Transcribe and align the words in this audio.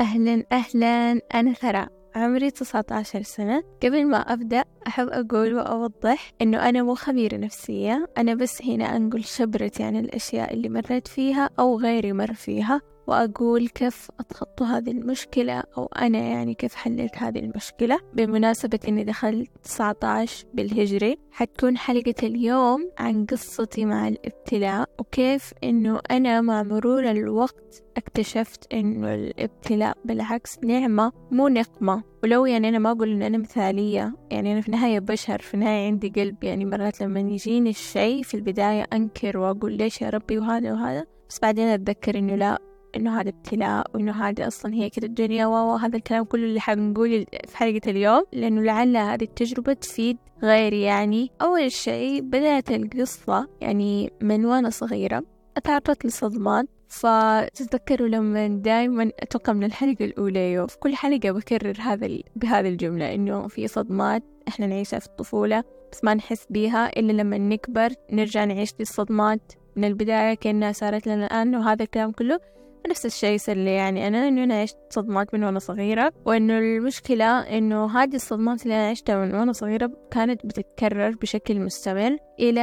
أهلا 0.00 0.44
أهلا. 0.52 1.20
أنا 1.34 1.52
ثراء 1.52 1.88
عمري 2.14 2.50
19 2.50 3.22
سنة. 3.22 3.62
قبل 3.82 4.06
ما 4.06 4.16
أبدأ 4.16 4.64
أحب 4.86 5.08
أقول 5.08 5.54
وأوضح 5.54 6.32
إنه 6.42 6.68
أنا 6.68 6.82
مو 6.82 6.94
خبيرة 6.94 7.36
نفسية. 7.36 8.06
أنا 8.18 8.34
بس 8.34 8.62
هنا 8.62 8.96
أنقل 8.96 9.24
خبرتي 9.24 9.82
عن 9.82 9.96
الأشياء 9.96 10.54
اللي 10.54 10.68
مريت 10.68 11.08
فيها 11.08 11.50
أو 11.58 11.78
غيري 11.78 12.12
مر 12.12 12.34
فيها. 12.34 12.80
وأقول 13.08 13.68
كيف 13.68 14.08
أتخطى 14.20 14.64
هذه 14.64 14.90
المشكلة 14.90 15.62
أو 15.78 15.84
أنا 15.86 16.18
يعني 16.18 16.54
كيف 16.54 16.74
حليت 16.74 17.18
هذه 17.18 17.38
المشكلة. 17.38 17.98
بمناسبة 18.14 18.78
إني 18.88 19.04
دخلت 19.04 19.50
19 19.62 20.46
بالهجري 20.54 21.16
حتكون 21.30 21.76
حلقة 21.76 22.14
اليوم 22.22 22.90
عن 22.98 23.26
قصتي 23.26 23.84
مع 23.84 24.08
الابتلاء 24.08 24.88
وكيف 24.98 25.52
إنه 25.64 26.00
أنا 26.10 26.40
مع 26.40 26.62
مرور 26.62 27.10
الوقت 27.10 27.84
اكتشفت 27.96 28.72
إنه 28.72 29.14
الابتلاء 29.14 29.98
بالعكس 30.04 30.58
نعمة 30.64 31.12
مو 31.30 31.48
نقمة. 31.48 32.02
ولو 32.22 32.46
يعني 32.46 32.68
أنا 32.68 32.78
ما 32.78 32.90
أقول 32.90 33.12
إن 33.12 33.22
أنا 33.22 33.38
مثالية 33.38 34.14
يعني 34.30 34.52
أنا 34.52 34.60
في 34.60 34.68
النهاية 34.68 34.98
بشر 34.98 35.38
في 35.38 35.54
النهاية 35.54 35.86
عندي 35.86 36.08
قلب. 36.08 36.44
يعني 36.44 36.64
مرات 36.64 37.00
لما 37.00 37.20
يجيني 37.20 37.70
الشيء 37.70 38.22
في 38.22 38.34
البداية 38.34 38.86
أنكر 38.92 39.38
وأقول 39.38 39.72
ليش 39.72 40.02
يا 40.02 40.10
ربي 40.10 40.38
وهذا 40.38 40.72
وهذا 40.72 41.06
بس 41.28 41.38
بعدين 41.42 41.68
أتذكر 41.68 42.18
إنه 42.18 42.34
لا 42.34 42.58
إنه 42.96 43.20
هذا 43.20 43.28
ابتلاء 43.28 43.86
وإنه 43.94 44.12
هذا 44.12 44.46
أصلا 44.46 44.74
هي 44.74 44.90
كده 44.90 45.06
الدنيا 45.06 45.46
وهذا 45.46 45.96
الكلام 45.96 46.24
كله 46.24 46.44
اللي 46.44 46.60
حنقول 46.60 47.26
في 47.46 47.56
حلقة 47.56 47.90
اليوم 47.90 48.24
لأنه 48.32 48.62
لعل 48.62 48.96
هذه 48.96 49.22
التجربة 49.24 49.72
تفيد 49.72 50.16
غيري. 50.42 50.82
يعني 50.82 51.30
أول 51.42 51.72
شيء 51.72 52.20
بدأت 52.20 52.70
القصة 52.70 53.48
يعني 53.60 54.12
من 54.22 54.44
وأنا 54.44 54.70
صغيرة 54.70 55.24
أتعرضت 55.56 56.04
لصدمات 56.04 56.66
فتتذكروا 56.88 58.08
لما 58.08 58.46
دائما 58.48 59.10
أتوقع 59.20 59.52
من 59.52 59.64
الحلقة 59.64 60.04
الأولى 60.04 60.66
في 60.68 60.78
كل 60.78 60.94
حلقة 60.94 61.30
بكرر 61.30 61.76
هذا 61.80 62.18
بهذه 62.36 62.68
الجملة 62.68 63.14
إنه 63.14 63.48
في 63.48 63.68
صدمات 63.68 64.22
إحنا 64.48 64.66
نعيشها 64.66 64.98
في 64.98 65.06
الطفولة 65.06 65.64
بس 65.92 66.04
ما 66.04 66.14
نحس 66.14 66.46
بيها 66.50 66.98
إلا 66.98 67.12
لما 67.12 67.38
نكبر 67.38 67.90
نرجع 68.12 68.44
نعيش 68.44 68.74
دي 68.74 68.82
الصدمات 68.82 69.52
من 69.76 69.84
البداية 69.84 70.34
كأنها 70.34 70.72
صارت 70.72 71.06
لنا 71.06 71.26
الآن 71.26 71.54
وهذا 71.54 71.82
الكلام 71.82 72.12
كله. 72.12 72.40
نفس 72.88 73.06
الشيء 73.06 73.34
يصير 73.34 73.56
لي. 73.56 73.74
يعني 73.74 74.08
أنا 74.08 74.28
إنه 74.28 74.44
أنا 74.44 74.62
عشت 74.62 74.76
صدمات 74.90 75.34
من 75.34 75.44
وأنا 75.44 75.58
صغيرة 75.58 76.12
وإنه 76.24 76.58
المشكلة 76.58 77.24
إنه 77.40 77.98
هذه 78.02 78.14
الصدمات 78.14 78.62
اللي 78.62 78.74
أنا 78.74 78.88
عشتها 78.90 79.24
من 79.24 79.34
وأنا 79.34 79.52
صغيرة 79.52 79.90
كانت 80.10 80.46
بتتكرر 80.46 81.10
بشكل 81.10 81.60
مستمر 81.60 82.16
إلى 82.40 82.60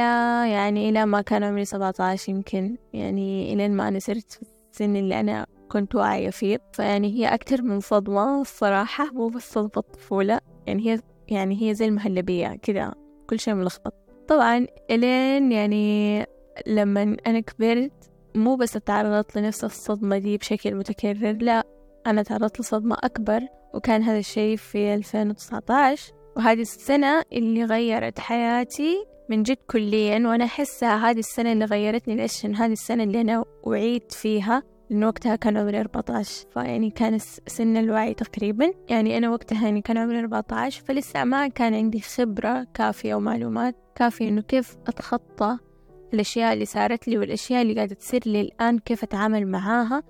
يعني 0.52 0.88
إلى 0.88 1.06
ما 1.06 1.20
كان 1.20 1.44
عمري 1.44 1.64
سبعة 1.64 1.94
عشر 2.00 2.32
يمكن 2.32 2.76
يعني 2.92 3.52
إلى 3.52 3.68
ما 3.68 3.88
أنا 3.88 3.98
صرت 3.98 4.32
في 4.32 4.42
السن 4.72 4.96
اللي 4.96 5.20
أنا 5.20 5.46
كنت 5.68 5.94
واعية 5.94 6.30
فيه. 6.30 6.58
فيعني 6.72 7.14
هي 7.14 7.34
أكتر 7.34 7.62
من 7.62 7.80
صدمة 7.80 8.40
الصراحة 8.40 9.12
مو 9.12 9.28
بس 9.28 9.52
صدمة 9.52 9.70
الطفولة 9.76 10.40
يعني 10.66 10.90
هي 10.92 11.00
يعني 11.28 11.62
هي 11.62 11.74
زي 11.74 11.84
المهلبية 11.84 12.56
كذا 12.62 12.94
كل 13.30 13.40
شيء 13.40 13.54
ملخبط. 13.54 13.94
طبعا 14.28 14.66
إلين 14.90 15.52
يعني 15.52 16.26
لما 16.66 17.16
أنا 17.26 17.40
كبرت 17.40 17.92
مو 18.36 18.56
بس 18.56 18.72
تعرضت 18.72 19.38
لنفس 19.38 19.64
الصدمة 19.64 20.18
دي 20.18 20.36
بشكل 20.36 20.74
متكرر 20.74 21.32
لا 21.40 21.64
أنا 22.06 22.22
تعرضت 22.22 22.60
لصدمة 22.60 22.96
أكبر 23.04 23.40
وكان 23.74 24.02
هذا 24.02 24.18
الشيء 24.18 24.56
في 24.56 24.94
2019 24.94 26.12
وهذه 26.36 26.60
السنة 26.60 27.22
اللي 27.32 27.64
غيرت 27.64 28.20
حياتي 28.20 29.06
من 29.30 29.42
جد 29.42 29.56
كليا 29.70 30.28
وأنا 30.28 30.44
أحسها 30.44 31.10
هذه 31.10 31.18
السنة 31.18 31.52
اللي 31.52 31.64
غيرتني 31.64 32.16
ليش؟ 32.16 32.46
هذه 32.46 32.72
السنة 32.72 33.02
اللي 33.02 33.20
أنا 33.20 33.44
وعيت 33.62 34.12
فيها 34.12 34.62
لأن 34.90 35.04
وقتها 35.04 35.36
كان 35.36 35.56
عمري 35.56 35.80
14 35.80 36.46
فيعني 36.50 36.90
كان 36.90 37.18
سن 37.46 37.76
الوعي 37.76 38.14
تقريبا 38.14 38.72
يعني 38.88 39.18
أنا 39.18 39.30
وقتها 39.30 39.64
يعني 39.64 39.80
كان 39.80 39.98
عمري 39.98 40.20
14 40.20 40.84
فلسه 40.84 41.24
ما 41.24 41.48
كان 41.48 41.74
عندي 41.74 42.00
خبرة 42.00 42.66
كافية 42.74 43.14
ومعلومات 43.14 43.76
كافية 43.94 44.28
إنه 44.28 44.40
كيف 44.40 44.76
أتخطى 44.86 45.58
الأشياء 46.14 46.52
اللي 46.52 46.64
صارت 46.64 47.08
لي 47.08 47.18
والأشياء 47.18 47.62
اللي 47.62 47.74
قاعدة 47.74 47.94
تصير 47.94 48.20
لي 48.26 48.40
الآن 48.40 48.78
كيف 48.78 49.02
أتعامل 49.02 49.46
معاها؟ 49.46 50.02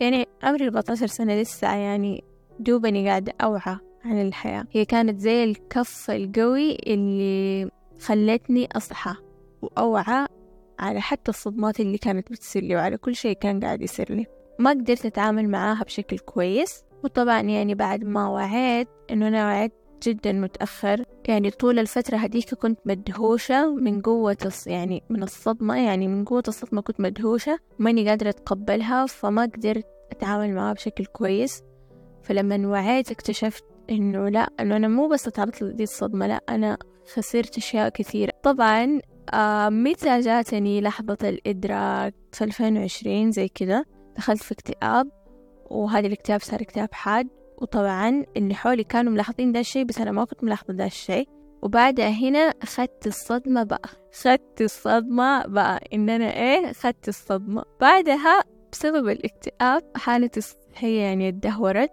يعني 0.00 0.26
عمري 0.42 0.64
14 0.64 1.06
سنة 1.06 1.40
لسه 1.40 1.74
يعني 1.74 2.24
دوبني 2.60 3.08
قاعدة 3.08 3.32
أوعى 3.42 3.76
عن 4.04 4.22
الحياة. 4.22 4.64
هي 4.72 4.84
كانت 4.84 5.20
زي 5.20 5.44
الكف 5.44 6.10
القوي 6.10 6.76
اللي 6.86 7.70
خلتني 8.00 8.68
أصحى 8.76 9.14
وأوعى 9.62 10.26
على 10.78 11.00
حتى 11.00 11.30
الصدمات 11.30 11.80
اللي 11.80 11.98
كانت 11.98 12.32
بتصير 12.32 12.62
لي 12.62 12.76
وعلى 12.76 12.96
كل 12.96 13.14
شيء 13.14 13.36
كان 13.36 13.60
قاعد 13.60 13.82
يصير 13.82 14.12
لي. 14.12 14.26
ما 14.58 14.70
قدرت 14.70 15.06
أتعامل 15.06 15.48
معاها 15.48 15.84
بشكل 15.84 16.18
كويس 16.18 16.84
وطبعا 17.04 17.40
يعني 17.40 17.74
بعد 17.74 18.04
ما 18.04 18.28
وعيت 18.28 18.88
إنه 19.10 19.28
أنا 19.28 19.44
وعيت 19.46 19.72
جدا 20.02 20.32
متأخر. 20.32 21.04
يعني 21.28 21.50
طول 21.50 21.78
الفترة 21.78 22.16
هذيك 22.16 22.54
كنت 22.54 22.78
مدهوشة 22.84 23.74
من 23.74 24.00
قوة 24.00 24.52
يعني 24.66 25.02
من 25.10 25.22
الصدمة 25.22 25.76
يعني 25.86 26.08
من 26.08 26.24
قوة 26.24 26.42
الصدمة 26.48 26.80
كنت 26.80 27.00
مدهوشة 27.00 27.58
ماني 27.78 28.08
قادرة 28.08 28.28
أتقبلها 28.28 29.06
فما 29.06 29.42
قدرت 29.42 29.86
أتعامل 30.10 30.54
معها 30.54 30.72
بشكل 30.72 31.04
كويس. 31.06 31.62
فلما 32.22 32.68
وعيت 32.68 33.10
اكتشفت 33.10 33.64
إنه 33.90 34.28
لا 34.28 34.48
إنه 34.60 34.76
أنا 34.76 34.88
مو 34.88 35.08
بس 35.08 35.22
تعرضت 35.22 35.62
لدي 35.62 35.82
الصدمة 35.82 36.26
لا 36.26 36.40
أنا 36.48 36.78
خسرت 37.14 37.56
أشياء 37.56 37.88
كثيرة. 37.88 38.32
طبعا 38.42 39.00
آه 39.34 39.68
متى 39.68 40.20
جاتني 40.20 40.80
لحظة 40.80 41.18
الإدراك؟ 41.22 42.14
في 42.32 42.44
2020 42.44 43.30
زي 43.32 43.48
كده 43.48 43.86
دخلت 44.16 44.42
في 44.42 44.52
اكتئاب 44.52 45.08
وهذا 45.70 46.06
الاكتئاب 46.06 46.40
صار 46.40 46.60
اكتئاب 46.60 46.88
حاد. 46.92 47.28
وطبعا 47.62 48.24
اللي 48.36 48.54
حولي 48.54 48.84
كانوا 48.84 49.12
ملاحظين 49.12 49.52
ده 49.52 49.60
الشي 49.60 49.84
بس 49.84 49.98
أنا 50.00 50.12
ما 50.12 50.24
كنت 50.24 50.44
ملاحظة 50.44 50.72
ده 50.74 50.84
الشي 50.86 51.24
وبعدها 51.62 52.08
هنا 52.08 52.38
أخدت 52.38 53.06
الصدمة 53.06 53.62
بقى. 53.62 53.88
أخدت 54.14 54.60
الصدمة 54.60 55.46
بقى 55.46 55.80
إن 55.92 56.10
أنا 56.10 56.32
إيه 56.36 56.70
أخدت 56.70 57.08
الصدمة. 57.08 57.62
بعدها 57.80 58.40
بسبب 58.72 59.08
الاكتئاب 59.08 59.82
حالتي 59.96 60.38
الصحية 60.40 61.00
يعني 61.00 61.28
اتدهورت. 61.28 61.90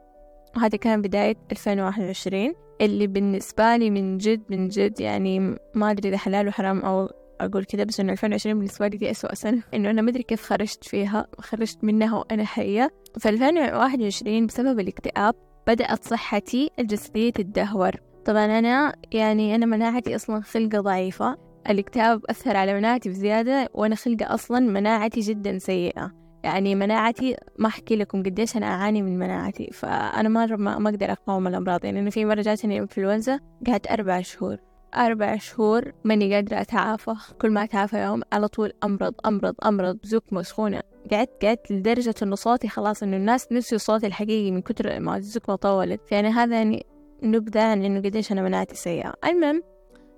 وهذا 0.55 0.77
كان 0.77 1.01
بداية 1.01 1.35
2021 1.51 2.53
اللي 2.81 3.07
بالنسبة 3.07 3.75
لي 3.77 3.89
من 3.89 4.17
جد 4.17 4.41
من 4.49 4.67
جد 4.67 4.99
يعني 4.99 5.39
ما 5.75 5.91
أدري 5.91 6.09
إذا 6.09 6.17
حلال 6.17 6.47
وحرام 6.47 6.79
أو 6.79 7.09
أقول 7.41 7.63
كده 7.63 7.83
بس 7.83 7.99
إنه 7.99 8.11
2020 8.11 8.55
بالنسبة 8.59 8.87
لي 8.87 8.97
دي 8.97 9.11
أسوأ 9.11 9.35
سنة. 9.35 9.63
إنه 9.73 9.89
أنا 9.89 10.01
ما 10.01 10.09
أدري 10.09 10.23
كيف 10.23 10.41
خرجت 10.41 10.83
فيها 10.83 11.27
خرجت 11.39 11.83
منها 11.83 12.17
وأنا 12.17 12.45
حية. 12.45 12.91
في 13.19 13.29
2021 13.29 14.45
بسبب 14.45 14.79
الاكتئاب 14.79 15.35
بدأت 15.67 16.03
صحتي 16.03 16.69
الجسدية 16.79 17.29
تتدهور. 17.31 17.91
طبعا 18.25 18.45
أنا 18.45 18.95
يعني 19.11 19.55
أنا 19.55 19.65
مناعتي 19.65 20.15
أصلا 20.15 20.41
خلقة 20.41 20.79
ضعيفة. 20.79 21.37
الاكتئاب 21.69 22.21
أثر 22.29 22.57
على 22.57 22.73
مناعتي 22.73 23.09
بزيادة 23.09 23.69
وأنا 23.73 23.95
خلقة 23.95 24.33
أصلا 24.33 24.59
مناعتي 24.59 25.19
جدا 25.19 25.57
سيئة. 25.57 26.11
يعني 26.43 26.75
مناعتي 26.75 27.35
ما 27.59 27.67
أحكي 27.67 27.95
لكم 27.95 28.23
قديش 28.23 28.57
أنا 28.57 28.65
أعاني 28.65 29.01
من 29.01 29.19
مناعتي. 29.19 29.69
فأنا 29.73 30.29
مرة 30.29 30.55
ما, 30.55 30.77
ما 30.77 30.89
أقدر 30.89 31.11
أقاوم 31.11 31.47
الأمراض. 31.47 31.85
يعني 31.85 31.99
أنا 31.99 32.09
في 32.09 32.25
مرة 32.25 32.41
جاتني 32.41 32.79
إنفلونزا 32.79 33.39
قعدت 33.67 33.91
أربع 33.91 34.21
شهور. 34.21 34.57
أربع 34.95 35.37
شهور 35.37 35.91
ماني 36.03 36.33
قادرة 36.35 36.61
أتعافى. 36.61 37.13
كل 37.41 37.51
ما 37.51 37.63
أتعافى 37.63 38.03
يوم 38.03 38.21
على 38.33 38.47
طول 38.47 38.71
أمرض 38.83 39.13
أمرض 39.25 39.55
أمرض. 39.65 39.97
زكمة 40.03 40.41
سخونة 40.41 40.81
قعدت 41.11 41.45
قعدت 41.45 41.71
لدرجة 41.71 42.15
إنه 42.23 42.35
صوتي 42.35 42.67
خلاص 42.67 43.03
إنه 43.03 43.17
الناس 43.17 43.51
نسيوا 43.51 43.79
صوتي 43.79 44.07
الحقيقي 44.07 44.51
من 44.51 44.61
كتر 44.61 44.99
ما 44.99 45.17
الزكمة 45.17 45.55
طولت. 45.55 46.01
فأنا 46.07 46.43
هذا 46.43 46.55
يعني 46.55 46.85
نبذة 47.23 47.63
عن 47.63 47.83
إنه 47.83 47.99
قديش 47.99 48.31
أنا 48.31 48.41
مناعتي 48.41 48.75
سيئة. 48.75 49.13
المهم 49.25 49.63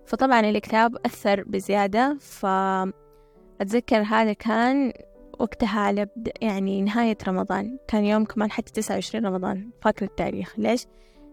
فطبعا 0.05 0.39
الاكتئاب 0.39 0.95
أثر 1.05 1.43
بزيادة 1.43 2.17
فأتذكر 2.19 4.01
هذا 4.01 4.33
كان 4.33 4.93
وقتها 5.39 5.79
على 5.79 6.07
يعني 6.41 6.81
نهاية 6.81 7.17
رمضان. 7.27 7.77
كان 7.87 8.05
يوم 8.05 8.25
كمان 8.25 8.51
حتى 8.51 8.71
تسعة 8.71 8.95
وعشرين 8.95 9.25
رمضان. 9.25 9.69
فاكرة 9.81 10.05
التاريخ. 10.05 10.53
ليش؟ 10.59 10.85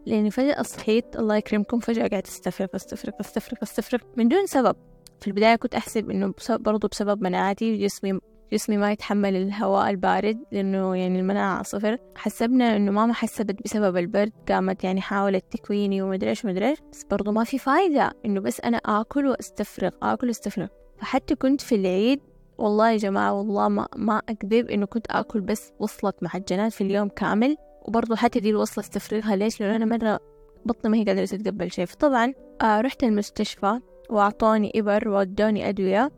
لأني 0.07 0.31
فجأة 0.31 0.63
صحيت 0.63 1.17
الله 1.17 1.37
يكرمكم 1.37 1.79
فجأة 1.79 2.09
قاعدة 2.09 2.29
استفرغ 2.29 2.69
استفرغ 2.75 3.13
استفرغ 3.21 3.59
استفرغ 3.63 4.01
من 4.17 4.29
دون 4.29 4.47
سبب. 4.47 4.77
في 5.21 5.27
البداية 5.29 5.57
كنت 5.57 5.75
أحسب 5.75 6.11
إنه 6.11 6.35
برضو 6.51 6.89
بسبب 6.89 7.23
مناعتي 7.23 7.77
جسمي 7.77 8.21
جسمي 8.53 8.77
ما 8.77 8.93
يتحمل 8.93 9.37
الهواء 9.37 9.91
البارد 9.91 10.39
لأنه 10.53 10.97
يعني 10.97 11.21
المناعة 11.21 11.63
صفر. 11.63 11.99
حسبنا 12.17 12.77
إنه 12.77 12.93
ماما 12.93 13.13
حسبت 13.13 13.63
بسبب 13.65 13.97
البرد 13.97 14.33
قامت 14.49 14.85
يعني 14.85 15.01
حاولت 15.01 15.45
تكويني 15.51 16.03
ومدري 16.03 16.31
إيش 16.31 16.45
ومدري 16.45 16.69
إيش 16.69 16.79
بس 16.93 17.05
برضو 17.05 17.33
ما 17.33 17.45
في 17.45 17.59
فايدة 17.59 18.13
إنه 18.27 18.41
بس 18.41 18.61
أنا 18.61 18.77
آكل 18.77 19.27
وأستفرغ 19.27 19.91
آكل 20.03 20.27
وأستفرغ 20.27 20.67
فحتى 20.99 21.35
كنت 21.35 21.61
في 21.61 21.75
العيد 21.75 22.21
والله 22.59 22.91
يا 22.91 22.97
جماعة 22.97 23.33
والله 23.33 23.69
ما, 23.69 23.89
ما 23.97 24.23
أكذب 24.29 24.71
إنه 24.71 24.87
كنت 24.87 25.07
آكل 25.11 25.41
بس 25.41 25.73
وصلة 25.79 26.13
معجنات 26.23 26.73
في 26.73 26.81
اليوم 26.81 27.09
كامل. 27.09 27.57
وبرضه 27.83 28.17
حتى 28.17 28.41
دي 28.41 28.51
الوصلة 28.51 28.85
أستفرغها 28.85 29.37
ليش؟ 29.37 29.61
لأنه 29.61 29.77
أنا 29.77 29.85
مرة 29.85 30.21
بطني 30.65 30.91
ما 30.91 30.97
هي 30.97 31.05
قادرة 31.05 31.25
تتقبل 31.25 31.73
شيء. 31.73 31.85
فطبعا 31.87 32.33
آه 32.63 32.81
رحت 32.81 33.05
المستشفى 33.05 33.81
وأعطوني 34.11 34.73
إبر 34.77 35.09
وودوني 35.09 35.69
أدوية 35.69 36.13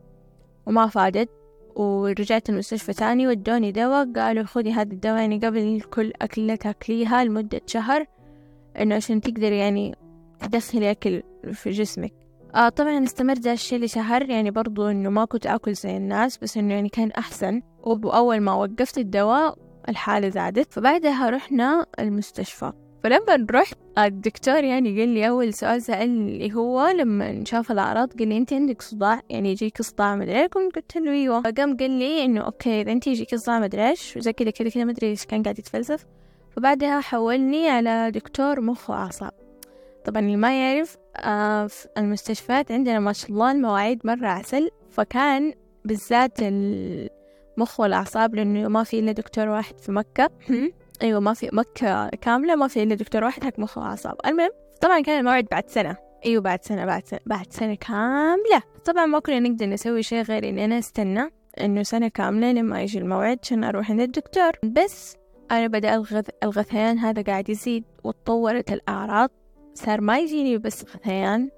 وما 0.65 0.87
فادت. 0.87 1.29
ورجعت 1.77 2.49
المستشفى 2.49 2.93
تاني 2.93 3.27
ودوني 3.27 3.71
دواء. 3.71 4.13
قالوا 4.13 4.43
خذي 4.43 4.71
هذا 4.71 4.93
الدواء 4.93 5.19
يعني 5.19 5.37
قبل 5.37 5.81
كل 5.81 6.13
أكلة 6.21 6.55
تاكليها 6.55 7.23
لمدة 7.23 7.61
شهر 7.65 8.05
إنه 8.79 8.95
عشان 8.95 9.21
تقدر 9.21 9.51
يعني 9.51 9.95
تدخلي 10.39 10.91
أكل 10.91 11.23
في 11.53 11.69
جسمك. 11.69 12.13
آه 12.55 12.69
طبعا 12.69 13.03
استمر 13.03 13.33
ذا 13.33 13.53
الشي 13.53 13.77
لشهر 13.77 14.29
يعني 14.29 14.51
برضو 14.51 14.87
إنه 14.87 15.09
ما 15.09 15.25
كنت 15.25 15.47
أكل 15.47 15.73
زي 15.73 15.97
الناس 15.97 16.37
بس 16.37 16.57
إنه 16.57 16.73
يعني 16.73 16.89
كان 16.89 17.11
أحسن. 17.11 17.61
وأول 17.83 18.39
ما 18.39 18.53
وقفت 18.53 18.97
الدواء 18.97 19.57
الحالة 19.89 20.29
زادت. 20.29 20.73
فبعدها 20.73 21.29
رحنا 21.29 21.85
المستشفى. 21.99 22.71
فلما 23.03 23.47
رحت 23.51 23.77
الدكتور 23.97 24.63
يعني 24.63 24.99
قال 24.99 25.09
لي 25.09 25.29
أول 25.29 25.53
سؤال 25.53 25.81
سألني 25.81 26.55
هو 26.55 26.87
لما 26.87 27.43
شاف 27.45 27.71
الأعراض 27.71 28.13
قال 28.19 28.27
لي 28.27 28.37
أنت 28.37 28.53
عندك 28.53 28.81
صداع 28.81 29.21
يعني 29.29 29.51
يجيك 29.51 29.81
صداع 29.81 30.15
مدري 30.15 30.39
إيه 30.39 30.47
قلت 30.47 30.97
له 30.97 31.11
أيوه. 31.11 31.41
فقام 31.41 31.77
قال 31.77 31.91
لي 31.91 32.25
إنه 32.25 32.41
أوكي 32.41 32.81
إذا 32.81 32.91
أنت 32.91 33.07
يجيك 33.07 33.35
صداع 33.35 33.59
مدري 33.59 33.89
إيش؟ 33.89 34.17
وزي 34.17 34.33
كذا 34.33 34.49
كذا 34.49 34.69
كذا 34.69 34.83
مدري 34.83 35.07
إيش 35.07 35.25
كان 35.25 35.43
قاعد 35.43 35.59
يتفلسف. 35.59 36.05
فبعدها 36.55 36.99
حولني 36.99 37.69
على 37.69 38.11
دكتور 38.11 38.61
مخ 38.61 38.89
وأعصاب. 38.89 39.31
طبعا 40.05 40.21
اللي 40.21 40.37
ما 40.37 40.61
يعرف 40.61 40.97
آه 41.17 41.67
في 41.67 41.87
المستشفيات 41.97 42.71
عندنا 42.71 42.99
ما 42.99 43.13
شاء 43.13 43.31
الله 43.31 43.51
المواعيد 43.51 44.01
مرة 44.03 44.27
عسل. 44.27 44.69
فكان 44.89 45.53
بالذات 45.85 46.33
المخ 46.39 47.79
والأعصاب 47.79 48.35
لأنه 48.35 48.67
ما 48.67 48.83
في 48.83 48.99
إلا 48.99 49.11
دكتور 49.11 49.47
واحد 49.47 49.79
في 49.79 49.91
مكة. 49.91 50.29
أيوة 51.01 51.19
ما 51.19 51.33
في 51.33 51.49
مكة 51.53 52.09
كاملة 52.09 52.55
ما 52.55 52.67
في 52.67 52.83
إلا 52.83 52.95
دكتور 52.95 53.23
واحد 53.23 53.43
حق 53.43 53.59
مخ 53.59 53.77
وأعصاب 53.77 54.15
المهم 54.25 54.49
طبعا 54.81 54.99
كان 55.01 55.19
الموعد 55.19 55.45
بعد 55.51 55.69
سنة. 55.69 55.97
أيوة 56.25 56.41
بعد 56.41 56.63
سنة 56.63 56.85
بعد 56.85 57.07
سنة 57.07 57.19
بعد 57.25 57.53
سنة 57.53 57.75
كاملة. 57.75 58.63
طبعا 58.85 59.05
ما 59.05 59.19
كنا 59.19 59.39
نقدر 59.39 59.65
نسوي 59.65 60.03
شيء 60.03 60.21
غير 60.21 60.49
إني 60.49 60.65
أنا 60.65 60.79
أستنى 60.79 61.29
إنه 61.61 61.83
سنة 61.83 62.07
كاملة 62.07 62.51
لما 62.51 62.81
يجي 62.81 62.99
الموعد 62.99 63.39
عشان 63.43 63.63
أروح 63.63 63.91
عند 63.91 64.01
الدكتور. 64.01 64.51
بس 64.63 65.15
أنا 65.51 65.67
بدأ 65.67 65.95
الغث... 65.95 66.29
الغثيان 66.43 66.99
هذا 66.99 67.21
قاعد 67.21 67.49
يزيد 67.49 67.83
وتطورت 68.03 68.71
الأعراض. 68.71 69.29
صار 69.73 70.01
ما 70.01 70.19
يجيني 70.19 70.57
بس 70.57 70.85
غثيان 70.95 71.49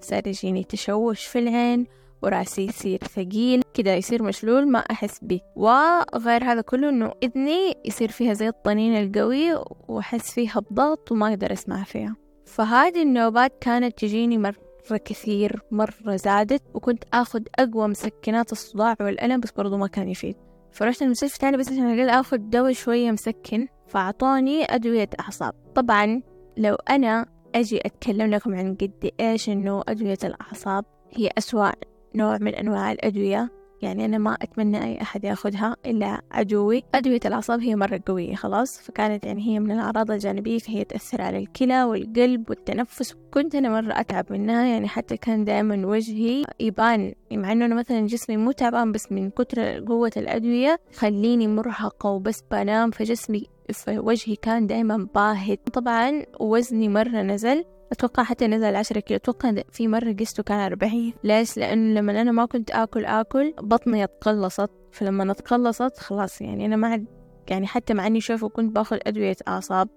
صار 0.00 0.26
يجيني 0.26 0.64
تشوش 0.64 1.26
في 1.26 1.38
العين 1.38 1.86
وراسي 2.22 2.64
يصير 2.64 2.98
ثقيل 2.98 3.62
كده 3.74 3.94
يصير 3.94 4.22
مشلول 4.22 4.70
ما 4.70 4.78
أحس 4.78 5.18
به. 5.22 5.40
وغير 5.56 6.44
هذا 6.44 6.60
كله 6.60 6.88
إنه 6.88 7.12
إذني 7.22 7.74
يصير 7.84 8.10
فيها 8.10 8.32
زي 8.32 8.48
الطنين 8.48 8.96
القوي 8.96 9.64
وأحس 9.88 10.32
فيها 10.32 10.60
بضغط 10.70 11.12
وما 11.12 11.28
أقدر 11.28 11.52
أسمع 11.52 11.84
فيها. 11.84 12.16
فهذه 12.46 13.02
النوبات 13.02 13.52
كانت 13.60 13.98
تجيني 13.98 14.38
مرة 14.38 14.96
كثير 15.04 15.62
مرة 15.70 16.16
زادت 16.16 16.62
وكنت 16.74 17.04
أخذ 17.12 17.42
أقوى 17.58 17.88
مسكنات 17.88 18.52
الصداع 18.52 18.96
والألم 19.00 19.40
بس 19.40 19.50
برضو 19.50 19.76
ما 19.76 19.86
كان 19.86 20.08
يفيد. 20.08 20.36
فرحت 20.72 21.02
المستشفى 21.02 21.38
تاني 21.38 21.56
بس 21.56 21.72
عشان 21.72 21.98
أقل 21.98 22.10
أخذ 22.10 22.36
دواء 22.36 22.72
شوية 22.72 23.10
مسكن 23.10 23.66
فأعطوني 23.86 24.64
أدوية 24.64 25.10
أعصاب. 25.20 25.54
طبعا 25.74 26.22
لو 26.56 26.74
أنا 26.74 27.26
أجي 27.54 27.80
أتكلم 27.86 28.30
لكم 28.30 28.54
عن 28.54 28.74
قد 28.74 29.10
إيش 29.20 29.48
إنه 29.48 29.82
أدوية 29.88 30.18
الأعصاب 30.24 30.84
هي 31.10 31.30
أسوأ 31.38 31.70
نوع 32.18 32.38
من 32.38 32.54
أنواع 32.54 32.92
الأدوية. 32.92 33.50
يعني 33.82 34.04
أنا 34.04 34.18
ما 34.18 34.34
أتمنى 34.42 34.84
أي 34.84 35.02
أحد 35.02 35.24
ياخدها 35.24 35.76
إلا 35.86 36.20
عدوي. 36.30 36.82
أدوية 36.94 37.20
الأعصاب 37.24 37.60
هي 37.60 37.76
مرة 37.76 38.00
قوية 38.06 38.34
خلاص. 38.34 38.80
فكانت 38.80 39.24
يعني 39.24 39.46
هي 39.46 39.60
من 39.60 39.70
الأعراض 39.70 40.10
الجانبية 40.10 40.58
فهي 40.58 40.84
تأثر 40.84 41.22
على 41.22 41.38
الكلى 41.38 41.84
والقلب 41.84 42.50
والتنفس. 42.50 43.14
كنت 43.34 43.54
أنا 43.54 43.80
مرة 43.80 44.00
أتعب 44.00 44.32
منها 44.32 44.66
يعني 44.66 44.88
حتى 44.88 45.16
كان 45.16 45.44
دائما 45.44 45.86
وجهي 45.86 46.44
يبان. 46.60 47.12
مع 47.32 47.52
إنه 47.52 47.64
أنا 47.64 47.74
مثلا 47.74 48.06
جسمي 48.06 48.36
مو 48.36 48.52
تعبان 48.52 48.92
بس 48.92 49.12
من 49.12 49.30
كتر 49.30 49.84
قوة 49.84 50.12
الأدوية 50.16 50.80
خليني 50.94 51.48
مرهقة 51.48 52.10
وبس 52.10 52.44
بنام. 52.50 52.90
فجسمي 52.90 53.46
فوجهي 53.74 54.36
كان 54.36 54.66
دائما 54.66 55.08
باهت. 55.14 55.60
طبعا 55.72 56.22
وزني 56.40 56.88
مرة 56.88 57.22
نزل. 57.22 57.64
أتوقع 57.92 58.22
حتى 58.22 58.46
نزل 58.46 58.76
عشرة 58.76 59.00
كيلو. 59.00 59.16
أتوقع 59.16 59.54
في 59.72 59.88
مرة 59.88 60.12
قسته 60.12 60.42
كان 60.42 60.58
أربعين. 60.58 61.14
ليش؟ 61.24 61.56
لأنه 61.56 62.00
لما 62.00 62.20
أنا 62.20 62.32
ما 62.32 62.46
كنت 62.46 62.70
آكل 62.70 63.04
آكل 63.04 63.54
بطني 63.62 64.04
اتقلصت 64.04 64.70
فلما 64.92 65.32
اتقلصت 65.32 65.98
خلاص 65.98 66.40
يعني 66.40 66.66
أنا 66.66 66.76
ما 66.76 66.88
عاد 66.88 67.06
يعني 67.50 67.66
حتى 67.66 67.94
مع 67.94 68.06
إني 68.06 68.20
شوفوا 68.20 68.48
كنت 68.48 68.74
باخذ 68.74 68.98
أدوية 69.06 69.36
أعصاب 69.48 69.88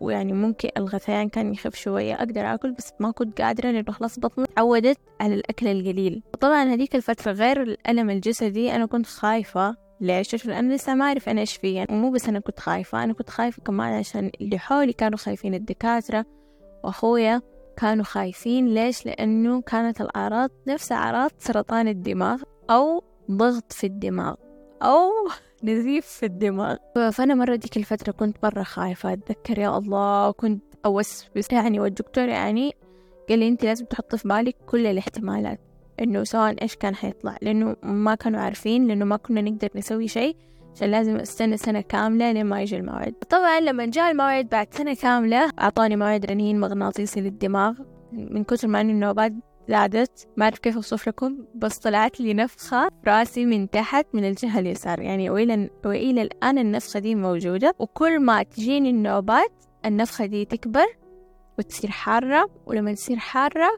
ويعني 0.00 0.32
ممكن 0.32 0.68
الغثيان 0.76 1.28
كان 1.28 1.52
يخف 1.52 1.74
شوية 1.74 2.14
أقدر 2.14 2.54
آكل 2.54 2.72
بس 2.72 2.92
ما 3.00 3.10
كنت 3.10 3.40
قادرة 3.40 3.70
لأنه 3.70 3.92
خلاص 3.92 4.18
بطني. 4.18 4.46
تعودت 4.56 4.98
على 5.20 5.34
الأكل 5.34 5.66
القليل. 5.66 6.22
طبعا 6.40 6.64
هذيك 6.64 6.96
الفترة 6.96 7.32
غير 7.32 7.62
الألم 7.62 8.10
الجسدي 8.10 8.74
أنا 8.74 8.86
كنت 8.86 9.06
خايفة. 9.06 9.76
ليش؟ 10.00 10.46
لأن 10.46 10.64
أنا 10.64 10.74
لسه 10.74 10.94
ما 10.94 11.04
أعرف 11.04 11.28
أنا 11.28 11.40
إيش 11.40 11.56
فيا. 11.56 11.70
يعني 11.72 11.88
ومو 11.92 12.10
بس 12.10 12.28
أنا 12.28 12.40
كنت 12.40 12.60
خايفة 12.60 13.04
أنا 13.04 13.12
كنت 13.12 13.30
خايفة 13.30 13.62
كمان 13.62 13.92
عشان 13.94 14.30
اللي 14.40 14.58
حولي 14.58 14.92
كانوا 14.92 15.18
خايفين 15.18 15.54
الدكاترة. 15.54 16.24
وأخويا 16.84 17.42
كانوا 17.76 18.04
خايفين. 18.04 18.74
ليش؟ 18.74 19.06
لأنه 19.06 19.60
كانت 19.60 20.00
الأعراض 20.00 20.50
نفس 20.66 20.92
أعراض 20.92 21.30
سرطان 21.38 21.88
الدماغ 21.88 22.42
أو 22.70 23.04
ضغط 23.30 23.72
في 23.72 23.86
الدماغ 23.86 24.34
أو 24.82 25.10
نزيف 25.64 26.06
في 26.06 26.26
الدماغ. 26.26 26.76
فأنا 27.12 27.34
مرة 27.34 27.56
ديك 27.56 27.76
الفترة 27.76 28.12
كنت 28.12 28.36
مرة 28.42 28.62
خايفة. 28.62 29.12
أتذكر 29.12 29.58
يا 29.58 29.78
الله 29.78 30.30
كنت 30.30 30.62
أوسوس 30.86 31.52
يعني 31.52 31.80
والدكتور 31.80 32.28
يعني 32.28 32.72
قال 33.28 33.38
لي 33.38 33.48
أنت 33.48 33.64
لازم 33.64 33.84
تحطي 33.84 34.18
في 34.18 34.28
بالك 34.28 34.56
كل 34.66 34.86
الاحتمالات 34.86 35.60
إنه 36.00 36.24
سواء 36.24 36.62
إيش 36.62 36.76
كان 36.76 36.94
حيطلع. 36.94 37.36
لأنه 37.42 37.76
ما 37.82 38.14
كانوا 38.14 38.40
عارفين 38.40 38.86
لأنه 38.86 39.04
ما 39.04 39.16
كنا 39.16 39.40
نقدر 39.40 39.68
نسوي 39.76 40.08
شيء. 40.08 40.36
عشان 40.78 40.90
لازم 40.90 41.16
استنى 41.16 41.56
سنة 41.56 41.80
كاملة 41.80 42.32
لين 42.32 42.46
ما 42.46 42.62
يجي 42.62 42.76
الموعد. 42.76 43.12
طبعا 43.12 43.60
لما 43.60 43.86
جاء 43.86 44.10
الموعد 44.10 44.48
بعد 44.48 44.74
سنة 44.74 44.94
كاملة 44.94 45.50
أعطاني 45.60 45.96
موعد 45.96 46.26
رنين 46.26 46.60
مغناطيسي 46.60 47.20
للدماغ. 47.20 47.74
من 48.12 48.44
كثر 48.44 48.68
ما 48.68 48.80
إن 48.80 48.90
النوبات 48.90 49.32
زادت 49.68 50.28
ما 50.36 50.44
أعرف 50.44 50.58
كيف 50.58 50.76
أوصف 50.76 51.08
لكم 51.08 51.38
بس 51.54 51.78
طلعت 51.78 52.20
لي 52.20 52.34
نفخة 52.34 52.88
راسي 53.06 53.46
من 53.46 53.70
تحت 53.70 54.06
من 54.12 54.28
الجهة 54.28 54.58
اليسار. 54.58 55.00
يعني 55.00 55.30
وإلى, 55.30 55.70
وإلى 55.84 56.22
الآن 56.22 56.58
النفخة 56.58 57.00
دي 57.00 57.14
موجودة. 57.14 57.74
وكل 57.78 58.20
ما 58.20 58.42
تجيني 58.42 58.90
النوبات 58.90 59.64
النفخة 59.84 60.26
دي 60.26 60.44
تكبر 60.44 60.86
وتصير 61.58 61.90
حارة. 61.90 62.50
ولما 62.66 62.92
تصير 62.94 63.16
حارة 63.16 63.70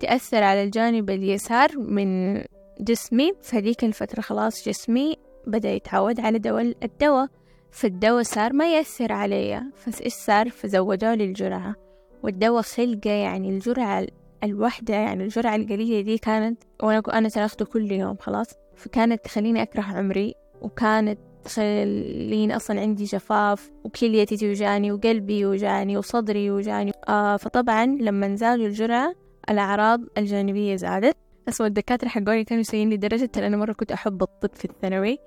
تأثر 0.00 0.42
على 0.42 0.62
الجانب 0.64 1.10
اليسار 1.10 1.78
من 1.78 2.40
جسمي. 2.80 3.32
فهذيك 3.42 3.84
الفترة 3.84 4.20
خلاص 4.20 4.68
جسمي 4.68 5.16
بدأ 5.46 5.70
يتعود 5.70 6.20
على 6.20 6.38
دواء 6.38 6.74
الدواء 6.82 7.28
فالدواء 7.70 8.22
صار 8.22 8.52
ما 8.52 8.74
يأثر 8.76 9.12
علي 9.12 9.62
فإيش 9.74 10.12
صار؟ 10.12 10.50
فزودوا 10.50 11.14
لي 11.14 11.24
الجرعة 11.24 11.74
والدواء 12.22 12.62
خلقة 12.62 13.10
يعني 13.10 13.48
الجرعة 13.48 14.06
الوحدة 14.44 14.94
يعني 14.94 15.24
الجرعة 15.24 15.56
القليلة 15.56 16.00
دي 16.00 16.18
كانت 16.18 16.62
وأنا 16.82 17.02
أنا 17.12 17.28
تاخده 17.28 17.64
كل 17.64 17.92
يوم 17.92 18.16
خلاص. 18.16 18.46
فكانت 18.76 19.24
تخليني 19.24 19.62
أكره 19.62 19.82
عمري 19.82 20.34
وكانت 20.62 21.18
تخليني 21.44 22.56
أصلا 22.56 22.80
عندي 22.80 23.04
جفاف 23.04 23.70
وكليتي 23.84 24.36
توجعني 24.36 24.92
وقلبي 24.92 25.38
يوجعني 25.38 25.96
وصدري 25.96 26.44
يوجعني. 26.44 26.92
آه 27.08 27.36
فطبعا 27.36 27.86
لما 27.86 28.36
زادوا 28.36 28.66
الجرعة 28.66 29.14
الأعراض 29.50 30.00
الجانبية 30.18 30.76
زادت. 30.76 31.16
أسوأ 31.48 31.66
الدكاترة 31.66 32.08
حقوني 32.08 32.44
كانوا 32.44 32.60
يسوين 32.60 32.90
لي 32.90 32.96
درجة 32.96 33.30
أنا 33.36 33.56
مرة 33.56 33.72
كنت 33.72 33.92
أحب 33.92 34.22
الطب 34.22 34.50
في 34.54 34.64
الثانوي. 34.64 35.18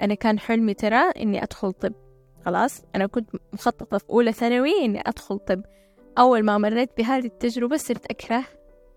أنا 0.00 0.14
كان 0.14 0.38
حلمي 0.38 0.74
ترى 0.74 1.10
إني 1.10 1.42
أدخل 1.42 1.72
طب. 1.72 1.92
خلاص؟ 2.44 2.82
أنا 2.94 3.06
كنت 3.06 3.30
مخططة 3.52 3.98
في 3.98 4.10
أولى 4.10 4.32
ثانوي 4.32 4.84
إني 4.84 5.00
أدخل 5.00 5.38
طب. 5.38 5.62
أول 6.18 6.42
ما 6.42 6.58
مريت 6.58 6.90
بهذه 6.98 7.26
التجربة 7.26 7.76
صرت 7.76 8.06
أكره 8.06 8.44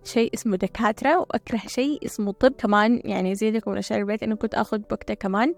شيء 0.03 0.33
اسمه 0.33 0.57
دكاترة 0.57 1.17
وأكره 1.19 1.61
شيء 1.67 2.05
اسمه 2.05 2.31
طب. 2.31 2.51
كمان 2.51 3.01
يعني 3.05 3.35
زيدكم 3.35 3.71
من 3.71 3.77
أشياء 3.77 3.99
البيت 3.99 4.23
إنه 4.23 4.35
كنت 4.35 4.55
أخذ 4.55 4.81
وقتها 4.91 5.13
كمان. 5.13 5.55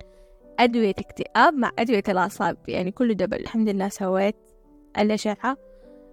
أدوية 0.59 0.95
اكتئاب 0.99 1.53
مع 1.53 1.71
أدوية 1.79 2.03
الأعصاب. 2.09 2.57
يعني 2.67 2.91
كله 2.91 3.13
double. 3.13 3.37
الحمد 3.37 3.69
لله 3.69 3.89
سويت 3.89 4.35
الأشعة 4.97 5.57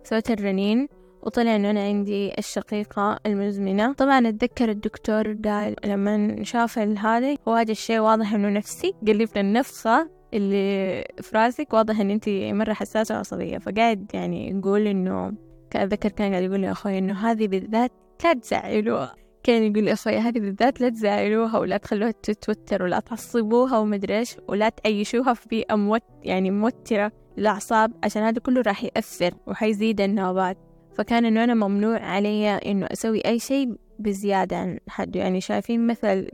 سويت 0.05 0.31
الرنين. 0.31 0.89
وطلع 1.23 1.57
إنه 1.57 1.71
أنا 1.71 1.85
عندي 1.85 2.33
الشقيقة 2.39 3.19
المزمنة. 3.27 3.93
طبعا 3.93 4.29
أتذكر 4.29 4.71
الدكتور 4.71 5.37
قال 5.45 5.77
لما 5.85 6.45
شاف 6.45 6.79
هذا 6.79 7.37
هو 7.49 7.53
هذا 7.53 7.73
الشيء 7.73 7.99
واضح 7.99 8.35
إنه 8.35 8.49
نفسي. 8.49 8.95
قال 9.07 9.17
لي 9.17 9.27
النفخة 9.37 10.11
اللي 10.35 11.05
في 11.21 11.37
رأسك 11.37 11.73
واضح 11.73 12.01
إن 12.01 12.11
أنت 12.11 12.29
مرة 12.29 12.73
حساسة 12.73 13.15
وعصبية. 13.15 13.59
فقاعد 13.59 14.11
يعني 14.15 14.51
يقول 14.51 14.87
إنه 14.87 15.33
أتذكر 15.75 16.09
كان 16.09 16.31
قاعد 16.31 16.43
يقول 16.43 16.61
لي 16.61 16.71
أخوي 16.71 16.99
إنه 16.99 17.31
هذه 17.31 17.49
بالذات 17.49 17.93
لا 18.25 18.33
تزعلوها. 18.33 19.15
كان 19.43 19.63
يقول 19.63 19.85
لي 19.85 19.93
أخوي 19.93 20.17
هذه 20.17 20.41
بالذات 20.41 20.81
لا 20.81 20.89
تزعلوها 20.89 21.59
ولا 21.59 21.77
تخلوها 21.77 22.11
تتوتر 22.11 22.83
ولا 22.83 23.01
تعصبوها 23.01 23.79
ومدري 23.79 24.19
إيش 24.19 24.37
ولا 24.49 24.69
تعيشوها 24.69 25.35
في 25.35 25.49
بيئة 25.49 25.75
موت 25.75 26.03
يعني 26.23 26.51
موترة 26.51 27.13
للأعصاب 27.37 27.93
عشان 28.05 28.23
هذا 28.23 28.39
كله 28.39 28.63
راح 28.67 28.85
يأثر 28.85 29.35
وحيزيد 29.47 30.01
النوبات. 30.01 30.72
فكان 30.95 31.25
إنه 31.25 31.45
أنا 31.45 31.55
ممنوع 31.55 31.99
علي 31.99 32.49
إنه 32.49 32.87
أسوي 32.93 33.21
أي 33.21 33.39
شيء 33.39 33.75
بزيادة 33.99 34.57
عن 34.57 34.79
حده. 34.89 35.21
يعني 35.21 35.41
شايفين 35.41 35.87
مثل 35.87 36.29